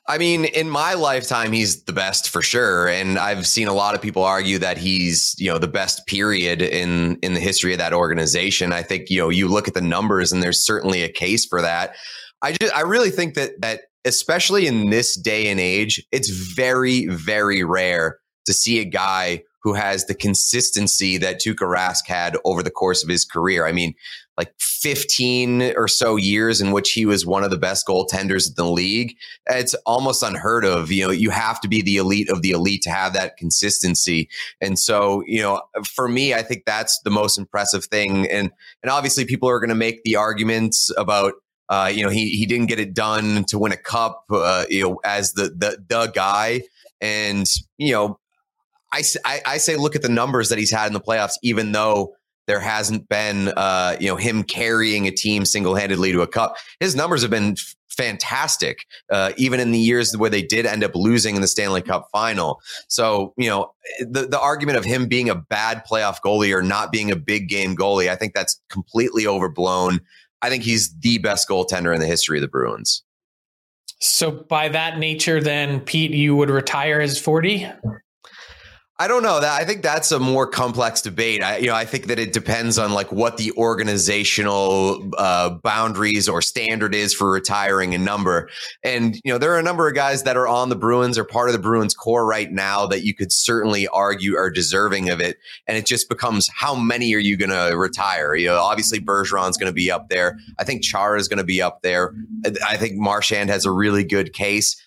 I 0.06 0.18
mean, 0.18 0.44
in 0.44 0.68
my 0.68 0.94
lifetime, 0.94 1.52
he's 1.52 1.84
the 1.84 1.92
best 1.94 2.28
for 2.28 2.42
sure, 2.42 2.88
and 2.88 3.18
I've 3.18 3.46
seen 3.46 3.68
a 3.68 3.72
lot 3.72 3.94
of 3.94 4.02
people 4.02 4.22
argue 4.22 4.58
that 4.58 4.76
he's 4.76 5.34
you 5.38 5.50
know 5.50 5.58
the 5.58 5.66
best 5.66 6.06
period 6.06 6.60
in 6.60 7.16
in 7.22 7.32
the 7.32 7.40
history 7.40 7.72
of 7.72 7.78
that 7.78 7.94
organization. 7.94 8.72
I 8.72 8.82
think 8.82 9.08
you 9.08 9.18
know 9.18 9.30
you 9.30 9.48
look 9.48 9.66
at 9.66 9.72
the 9.72 9.80
numbers, 9.80 10.30
and 10.30 10.42
there's 10.42 10.64
certainly 10.64 11.02
a 11.02 11.08
case 11.08 11.46
for 11.46 11.62
that. 11.62 11.96
I 12.42 12.52
just 12.52 12.76
I 12.76 12.82
really 12.82 13.10
think 13.10 13.34
that 13.34 13.60
that 13.62 13.82
especially 14.04 14.66
in 14.66 14.90
this 14.90 15.16
day 15.16 15.48
and 15.48 15.58
age, 15.58 16.04
it's 16.12 16.28
very 16.28 17.06
very 17.06 17.64
rare 17.64 18.18
to 18.44 18.52
see 18.52 18.80
a 18.80 18.84
guy 18.84 19.42
who 19.62 19.72
has 19.72 20.04
the 20.04 20.14
consistency 20.14 21.16
that 21.16 21.40
Tuukka 21.40 21.66
Rask 21.66 22.06
had 22.06 22.36
over 22.44 22.62
the 22.62 22.70
course 22.70 23.02
of 23.02 23.08
his 23.08 23.24
career. 23.24 23.66
I 23.66 23.72
mean, 23.72 23.94
like 24.36 24.52
15 24.58 25.74
or 25.76 25.86
so 25.86 26.16
years 26.16 26.60
in 26.60 26.72
which 26.72 26.92
he 26.92 27.06
was 27.06 27.24
one 27.24 27.44
of 27.44 27.50
the 27.50 27.58
best 27.58 27.86
goaltenders 27.86 28.48
in 28.48 28.54
the 28.56 28.68
league. 28.68 29.16
It's 29.46 29.74
almost 29.86 30.22
unheard 30.22 30.64
of. 30.64 30.90
You 30.90 31.06
know, 31.06 31.12
you 31.12 31.30
have 31.30 31.60
to 31.60 31.68
be 31.68 31.82
the 31.82 31.96
elite 31.96 32.28
of 32.28 32.42
the 32.42 32.50
elite 32.50 32.82
to 32.82 32.90
have 32.90 33.12
that 33.12 33.36
consistency. 33.36 34.28
And 34.60 34.78
so, 34.78 35.22
you 35.26 35.40
know, 35.40 35.62
for 35.84 36.08
me, 36.08 36.34
I 36.34 36.42
think 36.42 36.64
that's 36.66 37.00
the 37.04 37.10
most 37.10 37.38
impressive 37.38 37.84
thing. 37.84 38.28
And 38.30 38.50
and 38.82 38.90
obviously 38.90 39.24
people 39.24 39.48
are 39.48 39.60
going 39.60 39.68
to 39.68 39.74
make 39.74 40.02
the 40.04 40.16
arguments 40.16 40.90
about 40.96 41.34
uh, 41.70 41.90
you 41.92 42.02
know, 42.02 42.10
he 42.10 42.30
he 42.30 42.44
didn't 42.44 42.66
get 42.66 42.78
it 42.78 42.94
done 42.94 43.44
to 43.44 43.58
win 43.58 43.72
a 43.72 43.76
cup, 43.76 44.24
uh, 44.30 44.66
you 44.68 44.82
know, 44.82 45.00
as 45.04 45.32
the 45.32 45.44
the 45.44 45.82
the 45.88 46.08
guy. 46.08 46.62
And 47.00 47.46
you 47.78 47.92
know, 47.92 48.18
I, 48.92 49.02
I, 49.24 49.42
I 49.46 49.56
say 49.58 49.76
look 49.76 49.96
at 49.96 50.02
the 50.02 50.08
numbers 50.08 50.50
that 50.50 50.58
he's 50.58 50.70
had 50.70 50.86
in 50.86 50.92
the 50.92 51.00
playoffs, 51.00 51.38
even 51.42 51.72
though 51.72 52.14
there 52.46 52.60
hasn't 52.60 53.08
been 53.08 53.48
uh, 53.48 53.96
you 54.00 54.08
know 54.08 54.16
him 54.16 54.42
carrying 54.42 55.06
a 55.06 55.10
team 55.10 55.44
single 55.44 55.74
handedly 55.74 56.12
to 56.12 56.22
a 56.22 56.26
cup. 56.26 56.56
His 56.80 56.94
numbers 56.94 57.22
have 57.22 57.30
been 57.30 57.52
f- 57.52 57.74
fantastic, 57.88 58.86
uh, 59.10 59.32
even 59.36 59.60
in 59.60 59.70
the 59.70 59.78
years 59.78 60.16
where 60.16 60.30
they 60.30 60.42
did 60.42 60.66
end 60.66 60.84
up 60.84 60.94
losing 60.94 61.36
in 61.36 61.40
the 61.40 61.48
Stanley 61.48 61.82
Cup 61.82 62.08
final. 62.12 62.60
So 62.88 63.34
you 63.36 63.48
know 63.48 63.72
the 64.00 64.26
the 64.26 64.40
argument 64.40 64.78
of 64.78 64.84
him 64.84 65.06
being 65.06 65.28
a 65.30 65.34
bad 65.34 65.82
playoff 65.90 66.18
goalie 66.24 66.54
or 66.54 66.62
not 66.62 66.92
being 66.92 67.10
a 67.10 67.16
big 67.16 67.48
game 67.48 67.76
goalie, 67.76 68.08
I 68.08 68.16
think 68.16 68.34
that's 68.34 68.60
completely 68.68 69.26
overblown. 69.26 70.00
I 70.42 70.50
think 70.50 70.62
he's 70.62 70.94
the 70.98 71.18
best 71.18 71.48
goaltender 71.48 71.94
in 71.94 72.00
the 72.00 72.06
history 72.06 72.38
of 72.38 72.42
the 72.42 72.48
Bruins. 72.48 73.02
So 74.00 74.30
by 74.30 74.68
that 74.68 74.98
nature, 74.98 75.40
then 75.40 75.80
Pete, 75.80 76.10
you 76.10 76.36
would 76.36 76.50
retire 76.50 77.00
as 77.00 77.18
forty. 77.18 77.66
I 78.96 79.08
don't 79.08 79.24
know 79.24 79.40
that. 79.40 79.60
I 79.60 79.64
think 79.64 79.82
that's 79.82 80.12
a 80.12 80.20
more 80.20 80.46
complex 80.46 81.02
debate. 81.02 81.42
I, 81.42 81.56
you 81.56 81.66
know, 81.66 81.74
I 81.74 81.84
think 81.84 82.06
that 82.06 82.20
it 82.20 82.32
depends 82.32 82.78
on 82.78 82.92
like 82.92 83.10
what 83.10 83.38
the 83.38 83.50
organizational 83.56 85.10
uh, 85.18 85.50
boundaries 85.50 86.28
or 86.28 86.40
standard 86.40 86.94
is 86.94 87.12
for 87.12 87.28
retiring 87.28 87.92
a 87.96 87.98
number. 87.98 88.48
And 88.84 89.16
you 89.24 89.32
know, 89.32 89.38
there 89.38 89.52
are 89.52 89.58
a 89.58 89.64
number 89.64 89.88
of 89.88 89.96
guys 89.96 90.22
that 90.22 90.36
are 90.36 90.46
on 90.46 90.68
the 90.68 90.76
Bruins 90.76 91.18
or 91.18 91.24
part 91.24 91.48
of 91.48 91.54
the 91.54 91.58
Bruins 91.58 91.92
core 91.92 92.24
right 92.24 92.52
now 92.52 92.86
that 92.86 93.02
you 93.02 93.14
could 93.14 93.32
certainly 93.32 93.88
argue 93.88 94.36
are 94.36 94.48
deserving 94.48 95.10
of 95.10 95.20
it. 95.20 95.38
And 95.66 95.76
it 95.76 95.86
just 95.86 96.08
becomes 96.08 96.48
how 96.54 96.76
many 96.76 97.12
are 97.16 97.18
you 97.18 97.36
going 97.36 97.50
to 97.50 97.76
retire? 97.76 98.36
You 98.36 98.46
know, 98.46 98.60
obviously 98.60 99.00
Bergeron's 99.00 99.56
going 99.56 99.70
to 99.70 99.74
be 99.74 99.90
up 99.90 100.08
there. 100.08 100.38
I 100.60 100.62
think 100.62 100.84
Chara 100.84 101.18
is 101.18 101.26
going 101.26 101.38
to 101.38 101.44
be 101.44 101.60
up 101.60 101.82
there. 101.82 102.14
I 102.64 102.76
think 102.76 102.94
Marchand 102.94 103.50
has 103.50 103.64
a 103.64 103.72
really 103.72 104.04
good 104.04 104.32
case. 104.32 104.80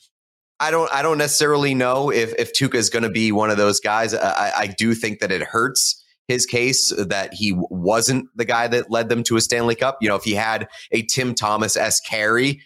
I 0.59 0.71
don't 0.71 0.91
I 0.91 1.01
don't 1.01 1.17
necessarily 1.17 1.73
know 1.73 2.11
if 2.11 2.33
if 2.39 2.53
Tuukka 2.53 2.75
is 2.75 2.89
going 2.89 3.03
to 3.03 3.09
be 3.09 3.31
one 3.31 3.49
of 3.49 3.57
those 3.57 3.79
guys. 3.79 4.13
I, 4.13 4.51
I 4.57 4.67
do 4.67 4.93
think 4.93 5.19
that 5.19 5.31
it 5.31 5.43
hurts 5.43 6.03
his 6.27 6.45
case 6.45 6.89
that 6.97 7.33
he 7.33 7.53
wasn't 7.55 8.27
the 8.35 8.45
guy 8.45 8.67
that 8.67 8.91
led 8.91 9.09
them 9.09 9.23
to 9.23 9.37
a 9.37 9.41
Stanley 9.41 9.75
Cup. 9.75 9.97
You 10.01 10.09
know, 10.09 10.15
if 10.15 10.23
he 10.23 10.33
had 10.33 10.67
a 10.91 11.03
Tim 11.03 11.35
Thomas 11.35 11.77
s 11.77 11.99
carry, 12.01 12.61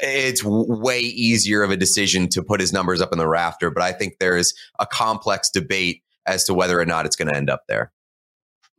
it's 0.00 0.42
way 0.44 1.00
easier 1.00 1.62
of 1.62 1.70
a 1.70 1.76
decision 1.76 2.28
to 2.30 2.42
put 2.42 2.60
his 2.60 2.72
numbers 2.72 3.00
up 3.00 3.12
in 3.12 3.18
the 3.18 3.28
rafter. 3.28 3.70
But 3.70 3.82
I 3.82 3.92
think 3.92 4.18
there's 4.18 4.52
a 4.78 4.86
complex 4.86 5.48
debate 5.50 6.02
as 6.26 6.44
to 6.44 6.54
whether 6.54 6.78
or 6.78 6.84
not 6.84 7.06
it's 7.06 7.16
going 7.16 7.28
to 7.28 7.36
end 7.36 7.48
up 7.50 7.62
there. 7.68 7.92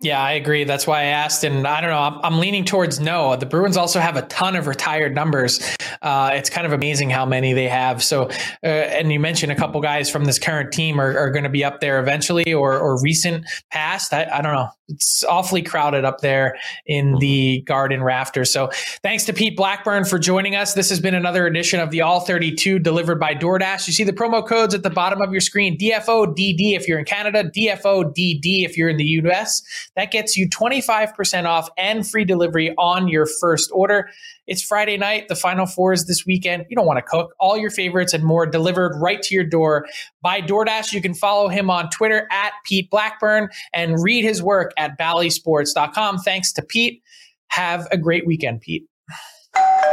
Yeah, 0.01 0.23
I 0.23 0.31
agree. 0.31 0.63
That's 0.63 0.87
why 0.87 1.01
I 1.01 1.05
asked, 1.07 1.43
and 1.43 1.67
I 1.67 1.81
don't 1.81 1.89
know. 1.89 1.99
I'm, 1.99 2.19
I'm, 2.23 2.39
leaning 2.39 2.63
towards 2.63 3.01
no. 3.01 3.35
The 3.35 3.45
Bruins 3.45 3.75
also 3.75 3.99
have 3.99 4.15
a 4.15 4.21
ton 4.23 4.55
of 4.55 4.65
retired 4.65 5.13
numbers. 5.13 5.59
Uh, 6.01 6.29
it's 6.31 6.49
kind 6.49 6.65
of 6.65 6.71
amazing 6.71 7.09
how 7.09 7.25
many 7.25 7.51
they 7.51 7.67
have. 7.67 8.01
So, 8.01 8.29
uh, 8.63 8.65
and 8.65 9.11
you 9.11 9.19
mentioned 9.19 9.51
a 9.51 9.55
couple 9.55 9.81
guys 9.81 10.09
from 10.09 10.23
this 10.23 10.39
current 10.39 10.71
team 10.71 11.01
are, 11.01 11.17
are 11.17 11.29
going 11.31 11.43
to 11.43 11.49
be 11.49 11.65
up 11.65 11.81
there 11.81 11.99
eventually, 11.99 12.53
or, 12.53 12.79
or 12.79 13.01
recent 13.01 13.45
past. 13.71 14.13
I, 14.13 14.25
I, 14.31 14.41
don't 14.41 14.53
know. 14.53 14.69
It's 14.87 15.25
awfully 15.25 15.61
crowded 15.61 16.05
up 16.05 16.21
there 16.21 16.57
in 16.85 17.15
the 17.19 17.59
Garden 17.63 18.01
Rafters. 18.01 18.53
So, 18.53 18.71
thanks 19.03 19.25
to 19.25 19.33
Pete 19.33 19.57
Blackburn 19.57 20.05
for 20.05 20.17
joining 20.17 20.55
us. 20.55 20.75
This 20.75 20.89
has 20.91 21.01
been 21.01 21.13
another 21.13 21.45
edition 21.45 21.81
of 21.81 21.91
the 21.91 22.03
All 22.03 22.21
32 22.21 22.79
delivered 22.79 23.19
by 23.19 23.35
DoorDash. 23.35 23.85
You 23.85 23.91
see 23.91 24.05
the 24.05 24.13
promo 24.13 24.47
codes 24.47 24.73
at 24.73 24.83
the 24.83 24.89
bottom 24.89 25.21
of 25.21 25.33
your 25.33 25.41
screen: 25.41 25.77
DFODD 25.77 26.77
if 26.77 26.87
you're 26.87 26.99
in 26.99 27.05
Canada, 27.05 27.43
DFODD 27.43 28.63
if 28.63 28.77
you're 28.77 28.87
in 28.87 28.95
the 28.95 29.03
US. 29.03 29.61
That 29.95 30.11
gets 30.11 30.37
you 30.37 30.49
25% 30.49 31.45
off 31.45 31.69
and 31.77 32.07
free 32.07 32.25
delivery 32.25 32.73
on 32.77 33.07
your 33.07 33.25
first 33.25 33.69
order. 33.73 34.09
It's 34.47 34.63
Friday 34.63 34.97
night. 34.97 35.27
The 35.27 35.35
Final 35.35 35.65
Four 35.65 35.93
is 35.93 36.07
this 36.07 36.25
weekend. 36.25 36.65
You 36.69 36.75
don't 36.75 36.85
want 36.85 36.97
to 36.97 37.03
cook. 37.03 37.33
All 37.39 37.57
your 37.57 37.69
favorites 37.69 38.13
and 38.13 38.23
more 38.23 38.45
delivered 38.45 38.97
right 38.99 39.21
to 39.21 39.35
your 39.35 39.43
door 39.43 39.85
by 40.21 40.41
DoorDash. 40.41 40.93
You 40.93 41.01
can 41.01 41.13
follow 41.13 41.49
him 41.49 41.69
on 41.69 41.89
Twitter 41.89 42.27
at 42.31 42.53
Pete 42.65 42.89
Blackburn 42.89 43.49
and 43.73 44.01
read 44.01 44.23
his 44.23 44.41
work 44.41 44.71
at 44.77 44.97
ballysports.com. 44.97 46.19
Thanks 46.19 46.53
to 46.53 46.61
Pete. 46.61 47.01
Have 47.47 47.87
a 47.91 47.97
great 47.97 48.25
weekend, 48.25 48.61
Pete. 48.61 48.85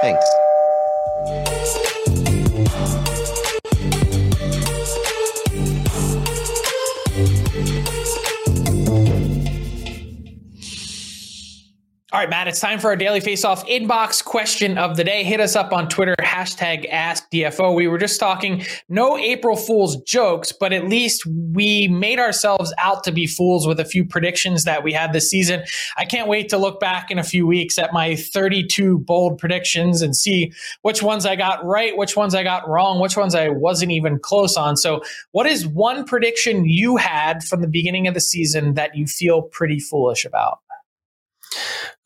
Thanks. 0.01 0.25
All 12.17 12.23
right, 12.23 12.31
Matt, 12.31 12.49
it's 12.49 12.61
time 12.61 12.79
for 12.79 12.89
our 12.89 12.97
daily 12.97 13.21
face-off 13.21 13.67
inbox 13.67 14.25
question 14.25 14.79
of 14.79 14.97
the 14.97 15.05
day. 15.05 15.23
Hit 15.23 15.39
us 15.39 15.55
up 15.55 15.71
on 15.71 15.87
Twitter, 15.87 16.15
hashtag 16.19 16.91
AskDFO. 16.91 17.75
We 17.75 17.89
were 17.89 17.99
just 17.99 18.19
talking 18.19 18.65
no 18.89 19.19
April 19.19 19.55
Fool's 19.55 19.99
jokes, 20.05 20.51
but 20.51 20.73
at 20.73 20.89
least 20.89 21.27
we 21.27 21.89
made 21.89 22.19
ourselves 22.19 22.73
out 22.79 23.05
to 23.05 23.13
be 23.13 23.27
fools 23.27 23.67
with 23.67 23.79
a 23.79 23.85
few 23.85 24.03
predictions 24.03 24.65
that 24.65 24.83
we 24.83 24.95
had 24.95 25.13
this 25.13 25.29
season. 25.29 25.65
I 25.99 26.07
can't 26.07 26.27
wait 26.27 26.49
to 26.49 26.57
look 26.57 26.81
back 26.81 27.11
in 27.11 27.19
a 27.19 27.23
few 27.23 27.47
weeks 27.47 27.79
at 27.79 27.93
my 27.93 28.17
32 28.17 29.01
bold 29.01 29.37
predictions 29.37 30.01
and 30.01 30.17
see 30.17 30.53
which 30.81 31.03
ones 31.03 31.27
I 31.27 31.37
got 31.37 31.63
right, 31.67 31.99
which 31.99 32.17
ones 32.17 32.35
I 32.35 32.43
got 32.43 32.67
wrong, 32.67 32.99
which 32.99 33.19
ones 33.19 33.35
I 33.35 33.51
wasn't 33.51 33.93
even 33.93 34.19
close 34.19 34.57
on. 34.57 34.79
So, 34.79 35.03
what 35.33 35.45
is 35.45 35.67
one 35.67 36.07
prediction 36.07 36.65
you 36.65 36.97
had 36.97 37.45
from 37.45 37.61
the 37.61 37.69
beginning 37.69 38.09
of 38.09 38.15
the 38.15 38.21
season 38.23 38.73
that 38.73 38.97
you 38.97 39.07
feel 39.07 39.43
pretty 39.43 39.81
foolish 39.81 40.25
about? 40.25 40.61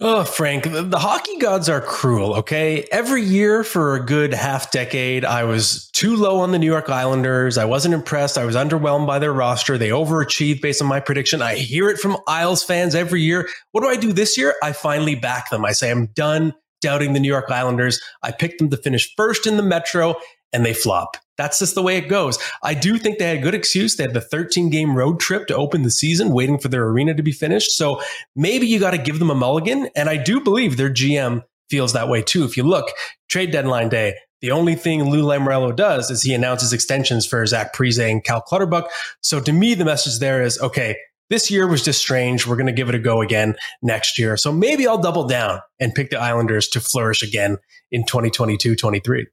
Oh, 0.02 0.24
Frank, 0.24 0.64
the, 0.64 0.82
the, 0.82 0.98
hockey 0.98 1.36
gods 1.36 1.68
are 1.68 1.82
cruel, 1.82 2.32
okay? 2.36 2.88
Every 2.90 3.22
year 3.22 3.62
for 3.62 3.96
a 3.96 4.00
good 4.02 4.32
half 4.32 4.70
decade, 4.70 5.26
I 5.26 5.44
was 5.44 5.90
too 5.90 6.16
low 6.16 6.38
on 6.38 6.52
the 6.52 6.58
New 6.58 6.66
York 6.66 6.88
Islanders. 6.88 7.58
I 7.58 7.66
wasn't 7.66 7.92
impressed. 7.92 8.38
I 8.38 8.46
was 8.46 8.56
underwhelmed 8.56 9.06
by 9.06 9.18
their 9.18 9.34
roster. 9.34 9.76
They 9.76 9.90
overachieved 9.90 10.62
based 10.62 10.80
on 10.80 10.88
my 10.88 11.00
prediction. 11.00 11.42
I 11.42 11.56
hear 11.56 11.90
it 11.90 11.98
from 11.98 12.16
Isles 12.26 12.62
fans 12.62 12.94
every 12.94 13.20
year. 13.20 13.46
What 13.72 13.82
do 13.82 13.88
I 13.88 13.96
do 13.96 14.14
this 14.14 14.38
year? 14.38 14.54
I 14.62 14.72
finally 14.72 15.16
back 15.16 15.50
them. 15.50 15.66
I 15.66 15.72
say, 15.72 15.90
I'm 15.90 16.06
done 16.06 16.54
doubting 16.80 17.12
the 17.12 17.20
New 17.20 17.28
York 17.28 17.50
Islanders. 17.50 18.00
I 18.22 18.32
picked 18.32 18.58
them 18.58 18.70
to 18.70 18.78
finish 18.78 19.14
first 19.16 19.46
in 19.46 19.58
the 19.58 19.62
Metro, 19.62 20.14
and 20.50 20.64
they 20.64 20.72
flop. 20.72 21.18
That's 21.40 21.58
just 21.58 21.74
the 21.74 21.82
way 21.82 21.96
it 21.96 22.06
goes. 22.10 22.38
I 22.62 22.74
do 22.74 22.98
think 22.98 23.16
they 23.16 23.24
had 23.24 23.38
a 23.38 23.40
good 23.40 23.54
excuse. 23.54 23.96
They 23.96 24.02
had 24.02 24.12
the 24.12 24.20
13 24.20 24.68
game 24.68 24.94
road 24.94 25.20
trip 25.20 25.46
to 25.46 25.56
open 25.56 25.84
the 25.84 25.90
season, 25.90 26.34
waiting 26.34 26.58
for 26.58 26.68
their 26.68 26.86
arena 26.86 27.14
to 27.14 27.22
be 27.22 27.32
finished. 27.32 27.70
So 27.70 28.02
maybe 28.36 28.66
you 28.66 28.78
got 28.78 28.90
to 28.90 28.98
give 28.98 29.18
them 29.18 29.30
a 29.30 29.34
mulligan. 29.34 29.88
And 29.96 30.10
I 30.10 30.22
do 30.22 30.42
believe 30.42 30.76
their 30.76 30.92
GM 30.92 31.42
feels 31.70 31.94
that 31.94 32.10
way 32.10 32.20
too. 32.20 32.44
If 32.44 32.58
you 32.58 32.64
look, 32.64 32.90
trade 33.30 33.52
deadline 33.52 33.88
day, 33.88 34.16
the 34.42 34.50
only 34.50 34.74
thing 34.74 35.04
Lou 35.04 35.24
Lamoriello 35.24 35.74
does 35.74 36.10
is 36.10 36.20
he 36.20 36.34
announces 36.34 36.74
extensions 36.74 37.24
for 37.24 37.46
Zach 37.46 37.74
Parise 37.74 38.10
and 38.10 38.22
Cal 38.22 38.42
Clutterbuck. 38.42 38.90
So 39.22 39.40
to 39.40 39.50
me, 39.50 39.72
the 39.72 39.86
message 39.86 40.18
there 40.18 40.42
is 40.42 40.60
okay, 40.60 40.94
this 41.30 41.50
year 41.50 41.66
was 41.66 41.82
just 41.82 42.00
strange. 42.00 42.46
We're 42.46 42.56
going 42.56 42.66
to 42.66 42.72
give 42.72 42.90
it 42.90 42.94
a 42.94 42.98
go 42.98 43.22
again 43.22 43.56
next 43.80 44.18
year. 44.18 44.36
So 44.36 44.52
maybe 44.52 44.86
I'll 44.86 45.00
double 45.00 45.26
down 45.26 45.60
and 45.78 45.94
pick 45.94 46.10
the 46.10 46.18
Islanders 46.18 46.68
to 46.68 46.80
flourish 46.80 47.22
again 47.22 47.56
in 47.90 48.04
2022 48.04 48.76
23. 48.76 49.26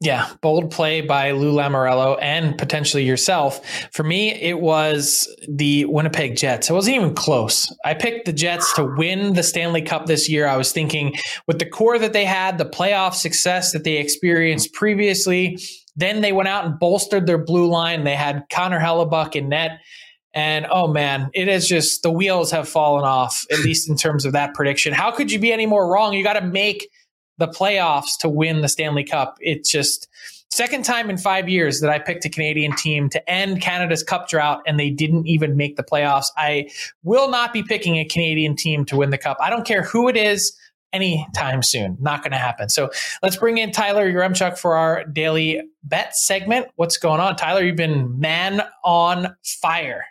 Yeah, 0.00 0.30
bold 0.42 0.70
play 0.70 1.00
by 1.00 1.32
Lou 1.32 1.52
Lamoriello 1.52 2.18
and 2.22 2.56
potentially 2.56 3.02
yourself. 3.02 3.60
For 3.92 4.04
me, 4.04 4.32
it 4.32 4.60
was 4.60 5.28
the 5.48 5.86
Winnipeg 5.86 6.36
Jets. 6.36 6.70
It 6.70 6.72
wasn't 6.72 6.96
even 6.96 7.14
close. 7.14 7.74
I 7.84 7.94
picked 7.94 8.24
the 8.24 8.32
Jets 8.32 8.72
to 8.74 8.84
win 8.84 9.34
the 9.34 9.42
Stanley 9.42 9.82
Cup 9.82 10.06
this 10.06 10.28
year. 10.28 10.46
I 10.46 10.56
was 10.56 10.70
thinking 10.70 11.16
with 11.48 11.58
the 11.58 11.66
core 11.66 11.98
that 11.98 12.12
they 12.12 12.24
had, 12.24 12.58
the 12.58 12.64
playoff 12.64 13.14
success 13.14 13.72
that 13.72 13.82
they 13.82 13.96
experienced 13.96 14.72
previously, 14.72 15.58
then 15.96 16.20
they 16.20 16.32
went 16.32 16.48
out 16.48 16.64
and 16.64 16.78
bolstered 16.78 17.26
their 17.26 17.38
blue 17.38 17.68
line. 17.68 18.04
They 18.04 18.14
had 18.14 18.44
Connor 18.52 18.78
Hellebuyck 18.78 19.34
in 19.34 19.48
net. 19.48 19.80
And 20.32 20.66
oh 20.70 20.86
man, 20.86 21.30
it 21.34 21.48
is 21.48 21.66
just 21.66 22.04
the 22.04 22.12
wheels 22.12 22.52
have 22.52 22.68
fallen 22.68 23.04
off, 23.04 23.44
at 23.50 23.58
least 23.60 23.88
in 23.88 23.96
terms 23.96 24.24
of 24.24 24.32
that 24.34 24.54
prediction. 24.54 24.92
How 24.92 25.10
could 25.10 25.32
you 25.32 25.40
be 25.40 25.52
any 25.52 25.66
more 25.66 25.90
wrong? 25.90 26.12
You 26.12 26.22
got 26.22 26.34
to 26.34 26.46
make 26.46 26.88
the 27.38 27.48
playoffs 27.48 28.18
to 28.20 28.28
win 28.28 28.60
the 28.60 28.68
Stanley 28.68 29.04
Cup. 29.04 29.36
It's 29.40 29.70
just 29.70 30.08
Second 30.50 30.84
time 30.84 31.10
in 31.10 31.18
five 31.18 31.48
years 31.48 31.80
that 31.80 31.90
I 31.90 31.98
picked 31.98 32.24
a 32.24 32.30
Canadian 32.30 32.74
team 32.74 33.10
to 33.10 33.30
end 33.30 33.60
Canada's 33.60 34.02
cup 34.02 34.28
drought 34.28 34.62
and 34.66 34.80
they 34.80 34.88
didn't 34.88 35.26
even 35.26 35.56
make 35.56 35.76
the 35.76 35.82
playoffs. 35.82 36.28
I 36.38 36.70
will 37.02 37.30
not 37.30 37.52
be 37.52 37.62
picking 37.62 37.96
a 37.96 38.04
Canadian 38.04 38.56
team 38.56 38.86
to 38.86 38.96
win 38.96 39.10
the 39.10 39.18
cup. 39.18 39.36
I 39.40 39.50
don't 39.50 39.66
care 39.66 39.82
who 39.82 40.08
it 40.08 40.16
is 40.16 40.56
anytime 40.92 41.62
soon. 41.62 41.98
Not 42.00 42.22
going 42.22 42.32
to 42.32 42.38
happen. 42.38 42.70
So 42.70 42.90
let's 43.22 43.36
bring 43.36 43.58
in 43.58 43.72
Tyler 43.72 44.10
Yaremchuk 44.10 44.56
for 44.56 44.74
our 44.74 45.04
daily 45.04 45.60
bet 45.84 46.16
segment. 46.16 46.68
What's 46.76 46.96
going 46.96 47.20
on? 47.20 47.36
Tyler, 47.36 47.62
you've 47.62 47.76
been 47.76 48.18
man 48.18 48.62
on 48.82 49.36
fire. 49.60 50.06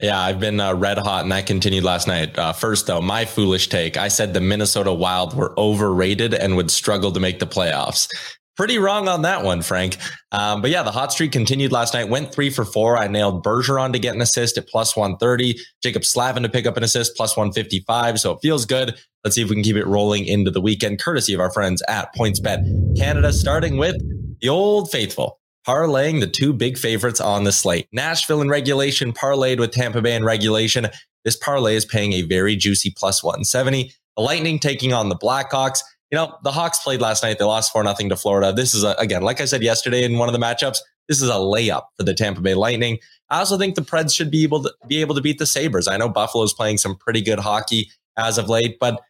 Yeah, 0.00 0.20
I've 0.20 0.38
been 0.38 0.60
uh, 0.60 0.74
red 0.74 0.98
hot, 0.98 1.22
and 1.22 1.32
that 1.32 1.46
continued 1.46 1.82
last 1.82 2.06
night. 2.06 2.38
Uh, 2.38 2.52
first, 2.52 2.86
though, 2.86 3.00
my 3.00 3.24
foolish 3.24 3.68
take 3.68 3.96
I 3.96 4.08
said 4.08 4.32
the 4.32 4.40
Minnesota 4.40 4.92
Wild 4.92 5.34
were 5.34 5.58
overrated 5.58 6.34
and 6.34 6.56
would 6.56 6.70
struggle 6.70 7.10
to 7.10 7.18
make 7.18 7.40
the 7.40 7.46
playoffs. 7.46 8.08
Pretty 8.56 8.78
wrong 8.78 9.08
on 9.08 9.22
that 9.22 9.44
one, 9.44 9.62
Frank. 9.62 9.96
Um, 10.32 10.62
but 10.62 10.70
yeah, 10.70 10.82
the 10.82 10.90
hot 10.90 11.12
streak 11.12 11.32
continued 11.32 11.72
last 11.72 11.94
night. 11.94 12.08
Went 12.08 12.32
three 12.32 12.50
for 12.50 12.64
four. 12.64 12.96
I 12.96 13.06
nailed 13.06 13.44
Bergeron 13.44 13.92
to 13.92 13.98
get 13.98 14.14
an 14.14 14.20
assist 14.20 14.58
at 14.58 14.68
plus 14.68 14.96
130, 14.96 15.58
Jaccob 15.84 16.04
Slavin 16.04 16.42
to 16.42 16.48
pick 16.48 16.66
up 16.66 16.76
an 16.76 16.82
assist 16.82 17.16
plus 17.16 17.36
155. 17.36 18.18
So 18.18 18.32
it 18.32 18.38
feels 18.42 18.66
good. 18.66 18.96
Let's 19.24 19.36
see 19.36 19.42
if 19.42 19.48
we 19.48 19.54
can 19.54 19.62
keep 19.62 19.76
it 19.76 19.86
rolling 19.86 20.26
into 20.26 20.50
the 20.50 20.60
weekend, 20.60 21.00
courtesy 21.00 21.34
of 21.34 21.40
our 21.40 21.52
friends 21.52 21.82
at 21.88 22.12
PointsBet 22.16 22.96
Canada, 22.96 23.32
starting 23.32 23.78
with 23.78 23.96
the 24.40 24.48
old 24.48 24.90
faithful 24.90 25.38
parlaying 25.68 26.20
the 26.20 26.26
two 26.26 26.54
big 26.54 26.78
favorites 26.78 27.20
on 27.20 27.44
the 27.44 27.52
slate. 27.52 27.86
Nashville 27.92 28.40
in 28.40 28.48
regulation, 28.48 29.12
parlayed 29.12 29.58
with 29.58 29.70
Tampa 29.70 30.00
Bay 30.00 30.16
in 30.16 30.24
regulation. 30.24 30.88
This 31.24 31.36
parlay 31.36 31.76
is 31.76 31.84
paying 31.84 32.14
a 32.14 32.22
very 32.22 32.56
juicy 32.56 32.90
plus 32.96 33.22
170. 33.22 33.92
The 34.16 34.22
Lightning 34.22 34.58
taking 34.58 34.94
on 34.94 35.10
the 35.10 35.16
Blackhawks. 35.16 35.80
You 36.10 36.16
know, 36.16 36.34
the 36.42 36.52
Hawks 36.52 36.78
played 36.78 37.02
last 37.02 37.22
night. 37.22 37.38
They 37.38 37.44
lost 37.44 37.70
4 37.70 37.84
0 37.84 38.08
to 38.08 38.16
Florida. 38.16 38.50
This 38.50 38.72
is, 38.72 38.82
a, 38.82 38.94
again, 38.98 39.20
like 39.20 39.42
I 39.42 39.44
said 39.44 39.62
yesterday 39.62 40.04
in 40.04 40.16
one 40.16 40.28
of 40.28 40.32
the 40.32 40.38
matchups, 40.38 40.78
this 41.06 41.20
is 41.20 41.28
a 41.28 41.34
layup 41.34 41.82
for 41.98 42.04
the 42.04 42.14
Tampa 42.14 42.40
Bay 42.40 42.54
Lightning. 42.54 42.98
I 43.28 43.40
also 43.40 43.58
think 43.58 43.74
the 43.74 43.82
Preds 43.82 44.14
should 44.14 44.30
be 44.30 44.44
able 44.44 44.62
to 44.62 44.72
be 44.86 45.02
able 45.02 45.14
to 45.16 45.20
beat 45.20 45.38
the 45.38 45.44
Sabres. 45.44 45.86
I 45.86 45.98
know 45.98 46.08
Buffalo's 46.08 46.54
playing 46.54 46.78
some 46.78 46.96
pretty 46.96 47.20
good 47.20 47.40
hockey 47.40 47.90
as 48.16 48.38
of 48.38 48.48
late, 48.48 48.78
but 48.80 49.00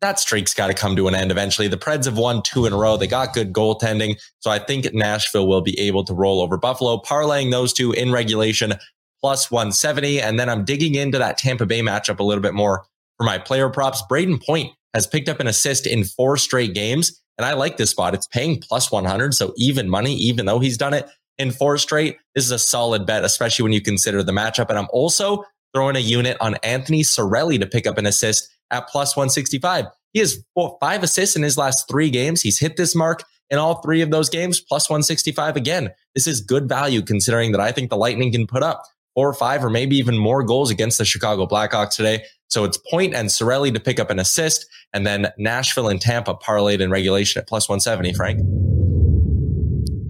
that 0.00 0.18
streak's 0.18 0.54
got 0.54 0.68
to 0.68 0.74
come 0.74 0.96
to 0.96 1.08
an 1.08 1.14
end 1.14 1.30
eventually. 1.30 1.68
The 1.68 1.76
Preds 1.76 2.06
have 2.06 2.18
won 2.18 2.42
two 2.42 2.66
in 2.66 2.72
a 2.72 2.76
row. 2.76 2.96
They 2.96 3.06
got 3.06 3.34
good 3.34 3.52
goaltending. 3.52 4.18
So 4.40 4.50
I 4.50 4.58
think 4.58 4.92
Nashville 4.92 5.46
will 5.46 5.60
be 5.60 5.78
able 5.78 6.04
to 6.04 6.14
roll 6.14 6.40
over 6.40 6.56
Buffalo, 6.56 6.98
parlaying 6.98 7.50
those 7.50 7.72
two 7.72 7.92
in 7.92 8.12
regulation 8.12 8.74
plus 9.20 9.50
170. 9.50 10.20
And 10.20 10.38
then 10.38 10.48
I'm 10.48 10.64
digging 10.64 10.94
into 10.94 11.18
that 11.18 11.38
Tampa 11.38 11.66
Bay 11.66 11.80
matchup 11.80 12.18
a 12.18 12.24
little 12.24 12.42
bit 12.42 12.54
more 12.54 12.84
for 13.16 13.24
my 13.24 13.38
player 13.38 13.68
props. 13.68 14.02
Brayden 14.10 14.44
Point 14.44 14.72
has 14.94 15.06
picked 15.06 15.28
up 15.28 15.40
an 15.40 15.46
assist 15.46 15.86
in 15.86 16.04
four 16.04 16.36
straight 16.36 16.74
games. 16.74 17.20
And 17.36 17.44
I 17.44 17.52
like 17.52 17.76
this 17.76 17.90
spot. 17.90 18.14
It's 18.14 18.26
paying 18.26 18.60
plus 18.60 18.90
100. 18.90 19.34
So 19.34 19.52
even 19.56 19.88
money, 19.88 20.14
even 20.14 20.46
though 20.46 20.58
he's 20.58 20.76
done 20.76 20.94
it 20.94 21.08
in 21.38 21.52
four 21.52 21.78
straight, 21.78 22.18
this 22.34 22.44
is 22.44 22.50
a 22.50 22.58
solid 22.58 23.06
bet, 23.06 23.24
especially 23.24 23.62
when 23.62 23.72
you 23.72 23.80
consider 23.80 24.24
the 24.24 24.32
matchup. 24.32 24.70
And 24.70 24.78
I'm 24.78 24.88
also 24.90 25.44
throwing 25.72 25.96
a 25.96 26.00
unit 26.00 26.36
on 26.40 26.56
Anthony 26.56 27.02
Cirelli 27.02 27.60
to 27.60 27.66
pick 27.66 27.86
up 27.86 27.98
an 27.98 28.06
assist 28.06 28.48
at 28.70 28.88
plus 28.88 29.16
165. 29.16 29.86
He 30.12 30.20
has 30.20 30.42
four, 30.54 30.76
five 30.80 31.02
assists 31.02 31.36
in 31.36 31.42
his 31.42 31.58
last 31.58 31.86
three 31.88 32.10
games. 32.10 32.42
He's 32.42 32.58
hit 32.58 32.76
this 32.76 32.94
mark 32.94 33.24
in 33.50 33.58
all 33.58 33.80
three 33.82 34.02
of 34.02 34.10
those 34.10 34.28
games, 34.28 34.60
plus 34.60 34.88
165 34.88 35.56
again. 35.56 35.90
This 36.14 36.26
is 36.26 36.40
good 36.40 36.68
value 36.68 37.02
considering 37.02 37.52
that 37.52 37.60
I 37.60 37.72
think 37.72 37.90
the 37.90 37.96
Lightning 37.96 38.32
can 38.32 38.46
put 38.46 38.62
up 38.62 38.82
four 39.14 39.28
or 39.28 39.34
five 39.34 39.64
or 39.64 39.70
maybe 39.70 39.96
even 39.96 40.16
more 40.16 40.42
goals 40.42 40.70
against 40.70 40.98
the 40.98 41.04
Chicago 41.04 41.46
Blackhawks 41.46 41.96
today. 41.96 42.24
So 42.48 42.64
it's 42.64 42.78
Point 42.90 43.14
and 43.14 43.28
Cirelli 43.28 43.72
to 43.74 43.80
pick 43.80 43.98
up 43.98 44.10
an 44.10 44.18
assist, 44.18 44.66
and 44.92 45.06
then 45.06 45.28
Nashville 45.36 45.88
and 45.88 46.00
Tampa 46.00 46.34
parlayed 46.34 46.80
in 46.80 46.90
regulation 46.90 47.40
at 47.40 47.48
plus 47.48 47.68
170, 47.68 48.14
Frank. 48.14 48.77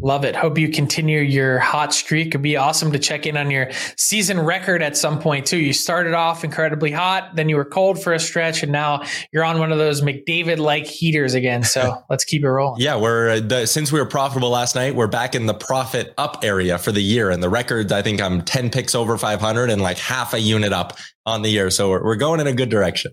Love 0.08 0.24
it. 0.24 0.34
Hope 0.34 0.56
you 0.56 0.70
continue 0.70 1.20
your 1.20 1.58
hot 1.58 1.92
streak. 1.92 2.28
It'd 2.28 2.40
be 2.40 2.56
awesome 2.56 2.92
to 2.92 2.98
check 2.98 3.26
in 3.26 3.36
on 3.36 3.50
your 3.50 3.68
season 3.98 4.40
record 4.40 4.82
at 4.82 4.96
some 4.96 5.20
point 5.20 5.44
too. 5.44 5.58
You 5.58 5.74
started 5.74 6.14
off 6.14 6.44
incredibly 6.44 6.90
hot, 6.90 7.36
then 7.36 7.50
you 7.50 7.56
were 7.56 7.66
cold 7.66 8.02
for 8.02 8.14
a 8.14 8.18
stretch, 8.18 8.62
and 8.62 8.72
now 8.72 9.02
you're 9.34 9.44
on 9.44 9.58
one 9.58 9.70
of 9.70 9.76
those 9.76 10.00
McDavid 10.00 10.56
like 10.56 10.86
heaters 10.86 11.34
again. 11.34 11.62
So 11.62 12.02
let's 12.08 12.24
keep 12.24 12.42
it 12.42 12.48
rolling. 12.48 12.80
Yeah, 12.80 12.96
we're 12.96 13.28
uh, 13.28 13.40
the, 13.40 13.66
since 13.66 13.92
we 13.92 14.00
were 14.00 14.06
profitable 14.06 14.48
last 14.48 14.74
night, 14.74 14.94
we're 14.94 15.08
back 15.08 15.34
in 15.34 15.44
the 15.44 15.52
profit 15.52 16.14
up 16.16 16.42
area 16.42 16.78
for 16.78 16.90
the 16.90 17.02
year, 17.02 17.28
and 17.28 17.42
the 17.42 17.50
record 17.50 17.92
I 17.92 18.00
think 18.00 18.22
I'm 18.22 18.40
ten 18.40 18.70
picks 18.70 18.94
over 18.94 19.18
500 19.18 19.68
and 19.68 19.82
like 19.82 19.98
half 19.98 20.32
a 20.32 20.40
unit 20.40 20.72
up 20.72 20.96
on 21.26 21.42
the 21.42 21.50
year. 21.50 21.68
So 21.68 21.90
we're, 21.90 22.02
we're 22.02 22.16
going 22.16 22.40
in 22.40 22.46
a 22.46 22.54
good 22.54 22.70
direction. 22.70 23.12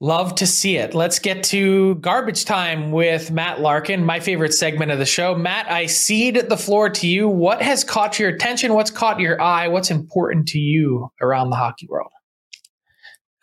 Love 0.00 0.34
to 0.36 0.46
see 0.46 0.76
it. 0.76 0.94
Let's 0.94 1.18
get 1.18 1.42
to 1.44 1.94
garbage 1.96 2.44
time 2.44 2.92
with 2.92 3.30
Matt 3.30 3.60
Larkin, 3.60 4.04
my 4.04 4.20
favorite 4.20 4.54
segment 4.54 4.90
of 4.90 4.98
the 4.98 5.06
show. 5.06 5.34
Matt, 5.34 5.70
I 5.70 5.86
cede 5.86 6.48
the 6.48 6.56
floor 6.56 6.90
to 6.90 7.06
you. 7.06 7.28
What 7.28 7.62
has 7.62 7.84
caught 7.84 8.18
your 8.18 8.28
attention? 8.28 8.74
What's 8.74 8.90
caught 8.90 9.20
your 9.20 9.40
eye? 9.40 9.68
What's 9.68 9.90
important 9.90 10.48
to 10.48 10.58
you 10.58 11.08
around 11.20 11.50
the 11.50 11.56
hockey 11.56 11.86
world? 11.88 12.10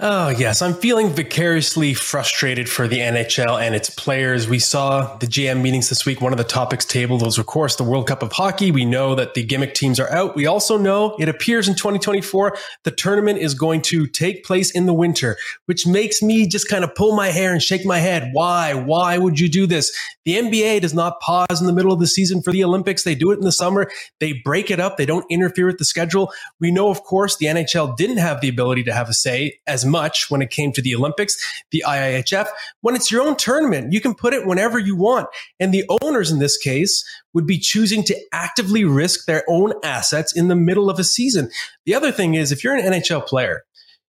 Oh, 0.04 0.30
yes. 0.30 0.64
I'm 0.64 0.74
feeling 0.74 1.10
vicariously 1.10 1.94
frustrated 1.94 2.68
for 2.68 2.88
the 2.88 2.98
NHL 2.98 3.62
and 3.62 3.76
its 3.76 3.92
players. 3.92 4.50
We 4.50 4.58
saw 4.58 5.16
the 5.18 5.28
GM 5.28 5.62
meetings 5.62 5.90
this 5.90 6.08
week. 6.08 6.22
One 6.22 6.32
of 6.32 6.40
the 6.40 6.44
topics 6.44 6.86
tabled 6.86 7.22
was, 7.22 7.38
of 7.38 7.46
course, 7.46 7.76
the 7.76 7.84
World 7.84 8.08
Cup 8.08 8.24
of 8.24 8.32
Hockey. 8.32 8.72
We 8.72 8.84
know 8.84 9.14
that 9.14 9.36
the 9.36 9.44
gimmick 9.44 9.76
teams 9.76 10.00
are 10.00 10.10
out. 10.10 10.36
We 10.36 10.48
also 10.48 10.76
know 10.76 11.16
it 11.20 11.30
appears 11.30 11.68
in 11.68 11.76
2024 11.76 12.58
the 12.84 12.90
tournament 12.90 13.38
is 13.38 13.54
going 13.54 13.84
to 13.84 14.08
take 14.08 14.44
place 14.44 14.72
in 14.72 14.88
the 14.88 14.94
winter, 14.94 15.38
which 15.68 15.86
makes 15.86 16.24
me 16.24 16.48
just 16.48 16.68
kind 16.68 16.84
of 16.84 16.96
pull 16.96 17.16
my 17.16 17.28
hair 17.28 17.54
and 17.54 17.62
shake 17.62 17.86
my 17.86 18.00
head. 18.00 18.32
Why? 18.34 18.74
Why 18.74 19.20
would 19.20 19.40
you 19.40 19.50
do 19.50 19.68
this? 19.68 19.96
The 20.26 20.34
NBA 20.34 20.82
does 20.82 20.96
not 20.96 21.20
pause 21.20 21.62
in 21.62 21.68
the 21.68 21.74
middle 21.74 21.94
of 21.94 22.00
the 22.00 22.08
season 22.08 22.42
for 22.42 22.52
the 22.52 22.64
Olympics. 22.64 23.04
They 23.04 23.14
do 23.14 23.30
it 23.30 23.38
in 23.38 23.46
the 23.46 23.52
summer. 23.52 23.92
They 24.20 24.34
break 24.44 24.72
it 24.72 24.80
up. 24.80 24.98
They 24.98 25.06
don't 25.06 25.26
interfere 25.30 25.68
with 25.68 25.78
the 25.78 25.86
schedule. 25.86 26.32
We 26.60 26.72
know, 26.72 26.90
of 26.90 27.04
course, 27.04 27.38
the 27.38 27.46
NHL 27.46 27.96
didn't 27.98 28.18
have 28.18 28.42
the 28.42 28.50
ability 28.50 28.84
to 28.86 28.94
have 28.94 29.08
a 29.08 29.14
say 29.14 29.60
as 29.68 29.86
much 29.92 30.30
when 30.30 30.42
it 30.42 30.50
came 30.50 30.72
to 30.72 30.82
the 30.82 30.96
Olympics, 30.96 31.38
the 31.72 31.84
IIHF. 31.86 32.48
When 32.82 32.96
it's 32.96 33.12
your 33.12 33.22
own 33.22 33.36
tournament, 33.36 33.94
you 33.94 34.02
can 34.02 34.16
put 34.16 34.34
it 34.34 34.48
whenever 34.48 34.80
you 34.80 34.96
want. 34.96 35.28
And 35.60 35.74
the 35.74 35.86
owners 36.02 36.32
in 36.32 36.40
this 36.40 36.58
case 36.58 37.04
would 37.34 37.46
be 37.46 37.60
choosing 37.60 38.04
to 38.06 38.20
actively 38.32 38.86
risk 38.86 39.26
their 39.26 39.44
own 39.48 39.74
assets 39.84 40.36
in 40.36 40.48
the 40.48 40.56
middle 40.56 40.90
of 40.90 40.98
a 41.00 41.04
season. 41.04 41.50
The 41.86 41.96
other 41.96 42.12
thing 42.12 42.34
is, 42.36 42.52
if 42.52 42.64
you're 42.64 42.76
an 42.76 42.86
NHL 42.86 43.28
player, 43.28 43.64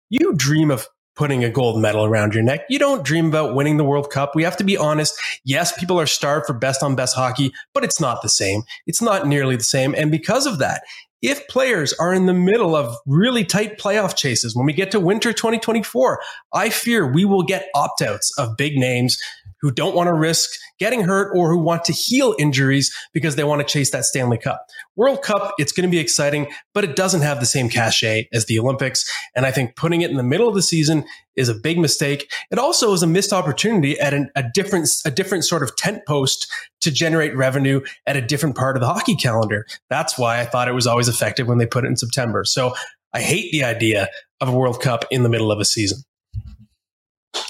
you 0.09 0.33
dream 0.35 0.71
of 0.71 0.87
putting 1.17 1.43
a 1.43 1.49
gold 1.49 1.81
medal 1.81 2.05
around 2.05 2.33
your 2.35 2.43
neck. 2.43 2.61
You 2.69 2.77
don't 2.77 3.03
dream 3.03 3.25
about 3.27 3.55
winning 3.55 3.77
the 3.77 3.83
World 3.83 4.11
Cup. 4.11 4.35
We 4.35 4.43
have 4.43 4.55
to 4.57 4.63
be 4.63 4.77
honest. 4.77 5.19
Yes, 5.43 5.77
people 5.77 5.99
are 5.99 6.05
starved 6.05 6.45
for 6.45 6.53
best 6.53 6.83
on 6.83 6.95
best 6.95 7.15
hockey, 7.15 7.51
but 7.73 7.83
it's 7.83 7.99
not 7.99 8.21
the 8.21 8.29
same. 8.29 8.61
It's 8.85 9.01
not 9.01 9.27
nearly 9.27 9.55
the 9.55 9.63
same. 9.63 9.95
And 9.95 10.11
because 10.11 10.45
of 10.45 10.59
that, 10.59 10.83
if 11.21 11.47
players 11.47 11.93
are 11.93 12.13
in 12.13 12.25
the 12.25 12.33
middle 12.33 12.75
of 12.75 12.95
really 13.05 13.43
tight 13.43 13.79
playoff 13.79 14.15
chases 14.15 14.55
when 14.55 14.65
we 14.65 14.73
get 14.73 14.91
to 14.91 14.99
winter 14.99 15.33
2024, 15.33 16.21
I 16.53 16.69
fear 16.69 17.11
we 17.11 17.25
will 17.25 17.43
get 17.43 17.69
opt 17.75 18.01
outs 18.01 18.31
of 18.37 18.57
big 18.57 18.77
names 18.77 19.17
who 19.61 19.71
don't 19.71 19.95
want 19.95 20.07
to 20.07 20.13
risk 20.13 20.49
getting 20.79 21.01
hurt 21.01 21.31
or 21.35 21.49
who 21.49 21.59
want 21.59 21.83
to 21.85 21.93
heal 21.93 22.35
injuries 22.39 22.93
because 23.13 23.35
they 23.35 23.43
want 23.43 23.59
to 23.59 23.67
chase 23.67 23.91
that 23.91 24.05
Stanley 24.05 24.37
Cup. 24.37 24.65
World 24.95 25.21
Cup, 25.21 25.53
it's 25.57 25.71
going 25.71 25.87
to 25.87 25.91
be 25.91 25.99
exciting, 25.99 26.47
but 26.73 26.83
it 26.83 26.95
doesn't 26.95 27.21
have 27.21 27.39
the 27.39 27.45
same 27.45 27.69
cachet 27.69 28.27
as 28.33 28.45
the 28.45 28.59
Olympics. 28.59 29.09
And 29.35 29.45
I 29.45 29.51
think 29.51 29.75
putting 29.75 30.01
it 30.01 30.11
in 30.11 30.17
the 30.17 30.23
middle 30.23 30.47
of 30.47 30.55
the 30.55 30.61
season 30.61 31.05
is 31.35 31.49
a 31.49 31.55
big 31.55 31.77
mistake. 31.77 32.31
It 32.51 32.59
also 32.59 32.93
is 32.93 33.03
a 33.03 33.07
missed 33.07 33.33
opportunity 33.33 33.99
at 33.99 34.13
an, 34.13 34.29
a 34.35 34.43
different, 34.53 34.89
a 35.05 35.11
different 35.11 35.45
sort 35.45 35.63
of 35.63 35.75
tent 35.75 36.01
post 36.07 36.51
to 36.81 36.91
generate 36.91 37.35
revenue 37.35 37.81
at 38.05 38.17
a 38.17 38.21
different 38.21 38.55
part 38.55 38.75
of 38.75 38.81
the 38.81 38.87
hockey 38.87 39.15
calendar. 39.15 39.65
That's 39.89 40.17
why 40.17 40.39
I 40.39 40.45
thought 40.45 40.67
it 40.67 40.73
was 40.73 40.87
always 40.87 41.07
effective 41.07 41.47
when 41.47 41.57
they 41.57 41.65
put 41.65 41.85
it 41.85 41.87
in 41.87 41.97
September. 41.97 42.43
So 42.43 42.73
I 43.13 43.21
hate 43.21 43.51
the 43.51 43.63
idea 43.63 44.09
of 44.41 44.49
a 44.49 44.51
World 44.51 44.81
Cup 44.81 45.05
in 45.11 45.23
the 45.23 45.29
middle 45.29 45.51
of 45.51 45.59
a 45.59 45.65
season. 45.65 45.99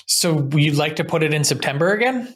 So 0.06 0.50
you'd 0.54 0.76
like 0.76 0.96
to 0.98 1.04
put 1.04 1.24
it 1.24 1.34
in 1.34 1.44
September 1.44 1.92
again? 1.92 2.34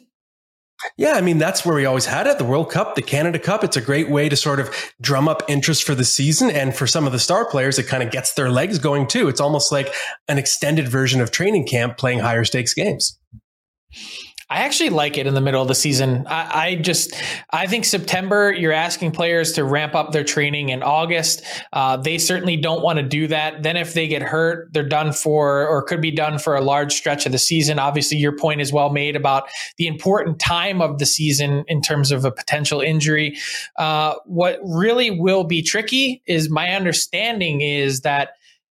Yeah, 0.96 1.12
I 1.12 1.20
mean, 1.20 1.38
that's 1.38 1.64
where 1.64 1.74
we 1.74 1.86
always 1.86 2.06
had 2.06 2.26
it. 2.26 2.38
The 2.38 2.44
World 2.44 2.70
Cup, 2.70 2.94
the 2.94 3.02
Canada 3.02 3.38
Cup. 3.38 3.64
It's 3.64 3.76
a 3.76 3.80
great 3.80 4.10
way 4.10 4.28
to 4.28 4.36
sort 4.36 4.60
of 4.60 4.74
drum 5.00 5.28
up 5.28 5.42
interest 5.48 5.84
for 5.84 5.94
the 5.94 6.04
season. 6.04 6.50
And 6.50 6.74
for 6.74 6.86
some 6.86 7.06
of 7.06 7.12
the 7.12 7.18
star 7.18 7.48
players, 7.48 7.78
it 7.78 7.86
kind 7.86 8.02
of 8.02 8.10
gets 8.10 8.34
their 8.34 8.50
legs 8.50 8.78
going 8.78 9.06
too. 9.06 9.28
It's 9.28 9.40
almost 9.40 9.72
like 9.72 9.92
an 10.28 10.38
extended 10.38 10.88
version 10.88 11.20
of 11.20 11.30
training 11.30 11.66
camp 11.66 11.98
playing 11.98 12.20
higher 12.20 12.44
stakes 12.44 12.74
games. 12.74 13.18
I 14.52 14.64
actually 14.64 14.90
like 14.90 15.16
it 15.16 15.26
in 15.26 15.32
the 15.32 15.40
middle 15.40 15.62
of 15.62 15.68
the 15.68 15.74
season. 15.74 16.26
I, 16.26 16.64
I, 16.64 16.74
just, 16.74 17.14
I 17.48 17.66
think 17.66 17.86
September, 17.86 18.52
you're 18.52 18.70
asking 18.70 19.12
players 19.12 19.52
to 19.52 19.64
ramp 19.64 19.94
up 19.94 20.12
their 20.12 20.24
training 20.24 20.68
in 20.68 20.82
August. 20.82 21.42
Uh, 21.72 21.96
they 21.96 22.18
certainly 22.18 22.58
don't 22.58 22.82
want 22.82 22.98
to 22.98 23.02
do 23.02 23.28
that. 23.28 23.62
Then 23.62 23.78
if 23.78 23.94
they 23.94 24.06
get 24.06 24.20
hurt, 24.20 24.70
they're 24.74 24.86
done 24.86 25.14
for, 25.14 25.66
or 25.66 25.82
could 25.82 26.02
be 26.02 26.10
done 26.10 26.38
for 26.38 26.54
a 26.54 26.60
large 26.60 26.92
stretch 26.92 27.24
of 27.24 27.32
the 27.32 27.38
season. 27.38 27.78
Obviously, 27.78 28.18
your 28.18 28.36
point 28.36 28.60
is 28.60 28.74
well 28.74 28.90
made 28.90 29.16
about 29.16 29.48
the 29.78 29.86
important 29.86 30.38
time 30.38 30.82
of 30.82 30.98
the 30.98 31.06
season 31.06 31.64
in 31.66 31.80
terms 31.80 32.12
of 32.12 32.26
a 32.26 32.30
potential 32.30 32.82
injury. 32.82 33.38
Uh, 33.78 34.16
what 34.26 34.60
really 34.62 35.10
will 35.10 35.44
be 35.44 35.62
tricky 35.62 36.22
is 36.26 36.50
my 36.50 36.74
understanding 36.74 37.62
is 37.62 38.02
that 38.02 38.34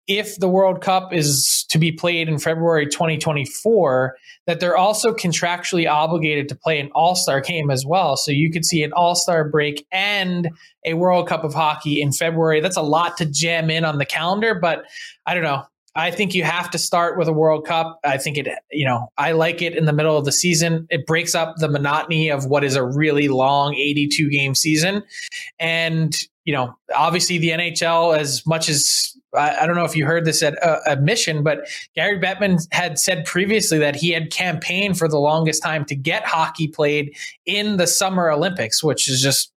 if 0.07 0.37
the 0.37 0.47
World 0.47 0.81
Cup 0.81 1.13
is 1.13 1.65
to 1.69 1.79
be 1.79 1.91
played 1.91 2.29
in 2.29 2.37
February 2.37 2.85
2024, 2.85 4.15
that 4.47 4.59
they're 4.59 4.77
also 4.77 5.13
contractually 5.13 5.89
obligated 5.89 6.47
to 6.49 6.55
play 6.55 6.79
an 6.79 6.89
All 6.93 7.15
Star 7.15 7.41
game 7.41 7.71
as 7.71 7.85
well. 7.85 8.15
So 8.15 8.31
you 8.31 8.51
could 8.51 8.65
see 8.65 8.83
an 8.83 8.93
All 8.93 9.15
Star 9.15 9.49
break 9.49 9.85
and 9.91 10.49
a 10.85 10.93
World 10.93 11.27
Cup 11.27 11.43
of 11.43 11.53
hockey 11.53 12.01
in 12.01 12.11
February. 12.11 12.61
That's 12.61 12.77
a 12.77 12.83
lot 12.83 13.17
to 13.17 13.25
jam 13.25 13.69
in 13.69 13.83
on 13.83 13.97
the 13.97 14.05
calendar, 14.05 14.55
but 14.55 14.83
I 15.25 15.33
don't 15.33 15.43
know. 15.43 15.63
I 15.97 16.11
think 16.11 16.35
you 16.35 16.43
have 16.43 16.69
to 16.71 16.77
start 16.77 17.17
with 17.17 17.29
a 17.29 17.33
World 17.33 17.65
Cup. 17.65 17.99
I 18.03 18.17
think 18.17 18.37
it, 18.37 18.49
you 18.69 18.85
know, 18.85 19.07
I 19.17 19.31
like 19.31 19.61
it 19.61 19.77
in 19.77 19.85
the 19.85 19.93
middle 19.93 20.17
of 20.17 20.25
the 20.25 20.31
season. 20.31 20.87
It 20.89 21.05
breaks 21.05 21.33
up 21.33 21.55
the 21.57 21.69
monotony 21.69 22.29
of 22.29 22.47
what 22.47 22.65
is 22.65 22.75
a 22.75 22.83
really 22.83 23.29
long 23.29 23.73
82 23.75 24.29
game 24.29 24.55
season. 24.55 25.03
And, 25.57 26.13
you 26.43 26.53
know, 26.53 26.75
obviously 26.93 27.37
the 27.37 27.49
NHL, 27.49 28.17
as 28.17 28.45
much 28.45 28.67
as 28.67 29.15
I, 29.37 29.63
I 29.63 29.67
don't 29.67 29.75
know 29.75 29.85
if 29.85 29.95
you 29.95 30.05
heard 30.05 30.25
this 30.25 30.41
at 30.43 30.61
uh, 30.63 30.79
admission, 30.87 31.43
but 31.43 31.67
Gary 31.95 32.19
Bettman 32.19 32.65
had 32.71 32.99
said 32.99 33.25
previously 33.25 33.77
that 33.79 33.95
he 33.95 34.11
had 34.11 34.31
campaigned 34.31 34.97
for 34.97 35.07
the 35.07 35.19
longest 35.19 35.61
time 35.63 35.85
to 35.85 35.95
get 35.95 36.25
hockey 36.25 36.67
played 36.67 37.15
in 37.45 37.77
the 37.77 37.87
Summer 37.87 38.29
Olympics, 38.29 38.83
which 38.83 39.09
is 39.09 39.21
just, 39.21 39.51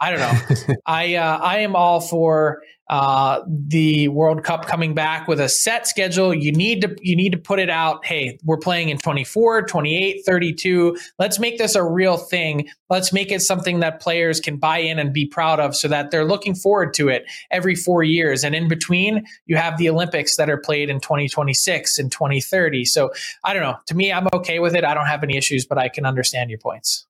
I 0.00 0.10
don't 0.10 0.20
know. 0.20 0.74
I, 0.86 1.14
uh, 1.16 1.38
I 1.38 1.58
am 1.58 1.76
all 1.76 2.00
for, 2.00 2.62
uh, 2.88 3.40
the 3.48 4.08
World 4.08 4.44
Cup 4.44 4.66
coming 4.66 4.94
back 4.94 5.26
with 5.26 5.40
a 5.40 5.48
set 5.48 5.86
schedule. 5.88 6.32
You 6.32 6.52
need 6.52 6.80
to 6.82 6.96
you 7.00 7.16
need 7.16 7.32
to 7.32 7.38
put 7.38 7.58
it 7.58 7.68
out. 7.68 8.04
Hey, 8.04 8.38
we're 8.44 8.58
playing 8.58 8.90
in 8.90 8.98
24, 8.98 9.62
28, 9.62 10.22
32. 10.24 10.96
Let's 11.18 11.38
make 11.38 11.58
this 11.58 11.74
a 11.74 11.82
real 11.82 12.16
thing. 12.16 12.68
Let's 12.88 13.12
make 13.12 13.32
it 13.32 13.42
something 13.42 13.80
that 13.80 14.00
players 14.00 14.38
can 14.38 14.56
buy 14.56 14.78
in 14.78 14.98
and 14.98 15.12
be 15.12 15.26
proud 15.26 15.58
of 15.58 15.74
so 15.74 15.88
that 15.88 16.10
they're 16.12 16.24
looking 16.24 16.54
forward 16.54 16.94
to 16.94 17.08
it 17.08 17.24
every 17.50 17.74
4 17.74 18.04
years. 18.04 18.44
And 18.44 18.54
in 18.54 18.68
between, 18.68 19.24
you 19.46 19.56
have 19.56 19.78
the 19.78 19.88
Olympics 19.88 20.36
that 20.36 20.48
are 20.48 20.58
played 20.58 20.88
in 20.88 21.00
2026 21.00 21.98
and 21.98 22.12
2030. 22.12 22.84
So, 22.84 23.10
I 23.42 23.52
don't 23.52 23.62
know. 23.62 23.76
To 23.86 23.94
me, 23.94 24.12
I'm 24.12 24.28
okay 24.32 24.60
with 24.60 24.76
it. 24.76 24.84
I 24.84 24.94
don't 24.94 25.06
have 25.06 25.24
any 25.24 25.36
issues, 25.36 25.66
but 25.66 25.78
I 25.78 25.88
can 25.88 26.06
understand 26.06 26.50
your 26.50 26.60
points. 26.60 27.06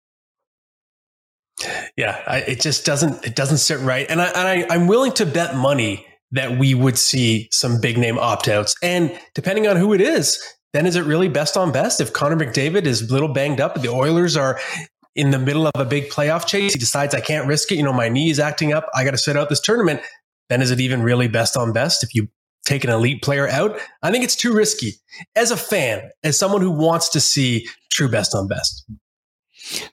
Yeah, 1.96 2.22
I, 2.26 2.38
it 2.40 2.60
just 2.60 2.84
doesn't 2.84 3.24
it 3.24 3.34
doesn't 3.34 3.58
sit 3.58 3.80
right, 3.80 4.06
and 4.10 4.20
I, 4.20 4.26
and 4.26 4.48
I 4.70 4.74
I'm 4.74 4.86
willing 4.86 5.12
to 5.12 5.26
bet 5.26 5.56
money 5.56 6.06
that 6.32 6.58
we 6.58 6.74
would 6.74 6.98
see 6.98 7.48
some 7.50 7.80
big 7.80 7.96
name 7.96 8.18
opt 8.18 8.48
outs, 8.48 8.74
and 8.82 9.18
depending 9.34 9.66
on 9.66 9.76
who 9.76 9.94
it 9.94 10.00
is, 10.00 10.42
then 10.74 10.86
is 10.86 10.96
it 10.96 11.04
really 11.04 11.28
best 11.28 11.56
on 11.56 11.72
best? 11.72 12.00
If 12.00 12.12
Connor 12.12 12.36
McDavid 12.36 12.84
is 12.84 13.02
a 13.02 13.12
little 13.12 13.32
banged 13.32 13.60
up, 13.60 13.80
the 13.80 13.88
Oilers 13.88 14.36
are 14.36 14.60
in 15.14 15.30
the 15.30 15.38
middle 15.38 15.66
of 15.66 15.80
a 15.80 15.84
big 15.84 16.10
playoff 16.10 16.46
chase, 16.46 16.74
he 16.74 16.78
decides 16.78 17.14
I 17.14 17.20
can't 17.20 17.46
risk 17.46 17.72
it. 17.72 17.76
You 17.76 17.82
know, 17.82 17.92
my 17.92 18.08
knee 18.08 18.30
is 18.30 18.38
acting 18.38 18.72
up. 18.72 18.86
I 18.94 19.02
got 19.02 19.12
to 19.12 19.18
sit 19.18 19.36
out 19.36 19.48
this 19.48 19.60
tournament. 19.60 20.02
Then 20.50 20.62
is 20.62 20.70
it 20.70 20.78
even 20.78 21.02
really 21.02 21.26
best 21.26 21.56
on 21.56 21.72
best 21.72 22.04
if 22.04 22.14
you 22.14 22.28
take 22.66 22.84
an 22.84 22.90
elite 22.90 23.22
player 23.22 23.48
out? 23.48 23.80
I 24.02 24.12
think 24.12 24.22
it's 24.22 24.36
too 24.36 24.52
risky. 24.52 24.92
As 25.34 25.50
a 25.50 25.56
fan, 25.56 26.10
as 26.22 26.38
someone 26.38 26.60
who 26.60 26.70
wants 26.70 27.08
to 27.10 27.20
see 27.20 27.66
true 27.90 28.08
best 28.08 28.34
on 28.34 28.46
best. 28.46 28.84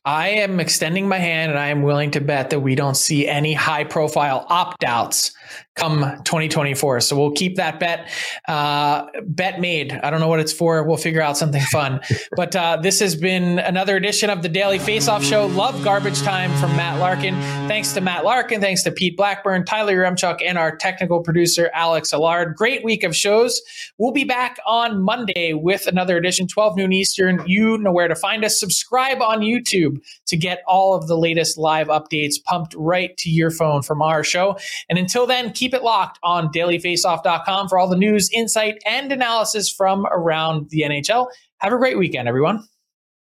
I 0.05 0.29
am 0.29 0.59
extending 0.59 1.07
my 1.07 1.17
hand 1.17 1.51
and 1.51 1.59
I 1.59 1.67
am 1.67 1.83
willing 1.83 2.11
to 2.11 2.21
bet 2.21 2.49
that 2.49 2.59
we 2.59 2.75
don't 2.75 2.97
see 2.97 3.27
any 3.27 3.53
high 3.53 3.83
profile 3.83 4.45
opt 4.49 4.83
outs 4.83 5.31
come 5.75 6.01
2024. 6.23 7.01
So 7.01 7.17
we'll 7.17 7.31
keep 7.31 7.55
that 7.55 7.79
bet. 7.79 8.09
Uh, 8.47 9.07
bet 9.25 9.59
made. 9.59 9.91
I 9.91 10.09
don't 10.09 10.19
know 10.19 10.27
what 10.27 10.39
it's 10.39 10.53
for. 10.53 10.83
We'll 10.83 10.97
figure 10.97 11.21
out 11.21 11.37
something 11.37 11.61
fun. 11.63 12.01
but 12.35 12.55
uh, 12.55 12.77
this 12.77 12.99
has 12.99 13.15
been 13.15 13.59
another 13.59 13.95
edition 13.95 14.29
of 14.29 14.41
the 14.41 14.49
Daily 14.49 14.79
Face 14.79 15.07
Off 15.07 15.23
Show. 15.23 15.47
Love 15.47 15.83
Garbage 15.83 16.21
Time 16.21 16.51
from 16.59 16.75
Matt 16.75 16.99
Larkin. 16.99 17.33
Thanks 17.67 17.93
to 17.93 18.01
Matt 18.01 18.23
Larkin. 18.23 18.61
Thanks 18.61 18.83
to 18.83 18.91
Pete 18.91 19.17
Blackburn, 19.17 19.65
Tyler 19.65 19.95
Yaremchuk, 19.95 20.41
and 20.45 20.57
our 20.57 20.75
technical 20.75 21.21
producer, 21.21 21.71
Alex 21.73 22.13
Allard. 22.13 22.55
Great 22.55 22.83
week 22.83 23.03
of 23.03 23.15
shows. 23.15 23.61
We'll 23.97 24.11
be 24.11 24.23
back 24.23 24.57
on 24.67 25.01
Monday 25.01 25.53
with 25.53 25.87
another 25.87 26.17
edition, 26.17 26.47
12 26.47 26.77
noon 26.77 26.93
Eastern. 26.93 27.43
You 27.45 27.77
know 27.79 27.91
where 27.91 28.07
to 28.07 28.15
find 28.15 28.45
us. 28.45 28.59
Subscribe 28.59 29.21
on 29.21 29.39
YouTube 29.39 29.97
to 30.27 30.37
get 30.37 30.61
all 30.67 30.93
of 30.93 31.07
the 31.07 31.17
latest 31.17 31.57
live 31.57 31.87
updates 31.87 32.35
pumped 32.43 32.75
right 32.77 33.15
to 33.17 33.29
your 33.29 33.51
phone 33.51 33.81
from 33.81 34.01
our 34.01 34.23
show. 34.23 34.57
And 34.89 34.97
until 34.99 35.25
then, 35.25 35.42
keep 35.51 35.73
it 35.73 35.83
locked 35.83 36.19
on 36.23 36.49
dailyfaceoff.com 36.49 37.69
for 37.69 37.77
all 37.77 37.87
the 37.87 37.97
news, 37.97 38.29
insight, 38.33 38.81
and 38.85 39.11
analysis 39.11 39.69
from 39.69 40.05
around 40.05 40.69
the 40.69 40.81
NHL. 40.81 41.27
Have 41.59 41.73
a 41.73 41.77
great 41.77 41.97
weekend, 41.97 42.27
everyone. 42.27 42.67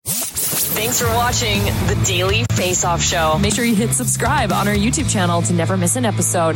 Thanks 0.06 1.02
for 1.02 1.08
watching 1.08 1.64
the 1.88 2.02
Daily 2.06 2.46
Face 2.54 2.86
Off 2.86 3.02
Show. 3.02 3.38
Make 3.40 3.54
sure 3.54 3.66
you 3.66 3.76
hit 3.76 3.92
subscribe 3.92 4.52
on 4.52 4.68
our 4.68 4.76
YouTube 4.76 5.12
channel 5.12 5.42
to 5.42 5.54
never 5.54 5.76
miss 5.76 5.96
an 5.98 6.06
episode. 6.06 6.56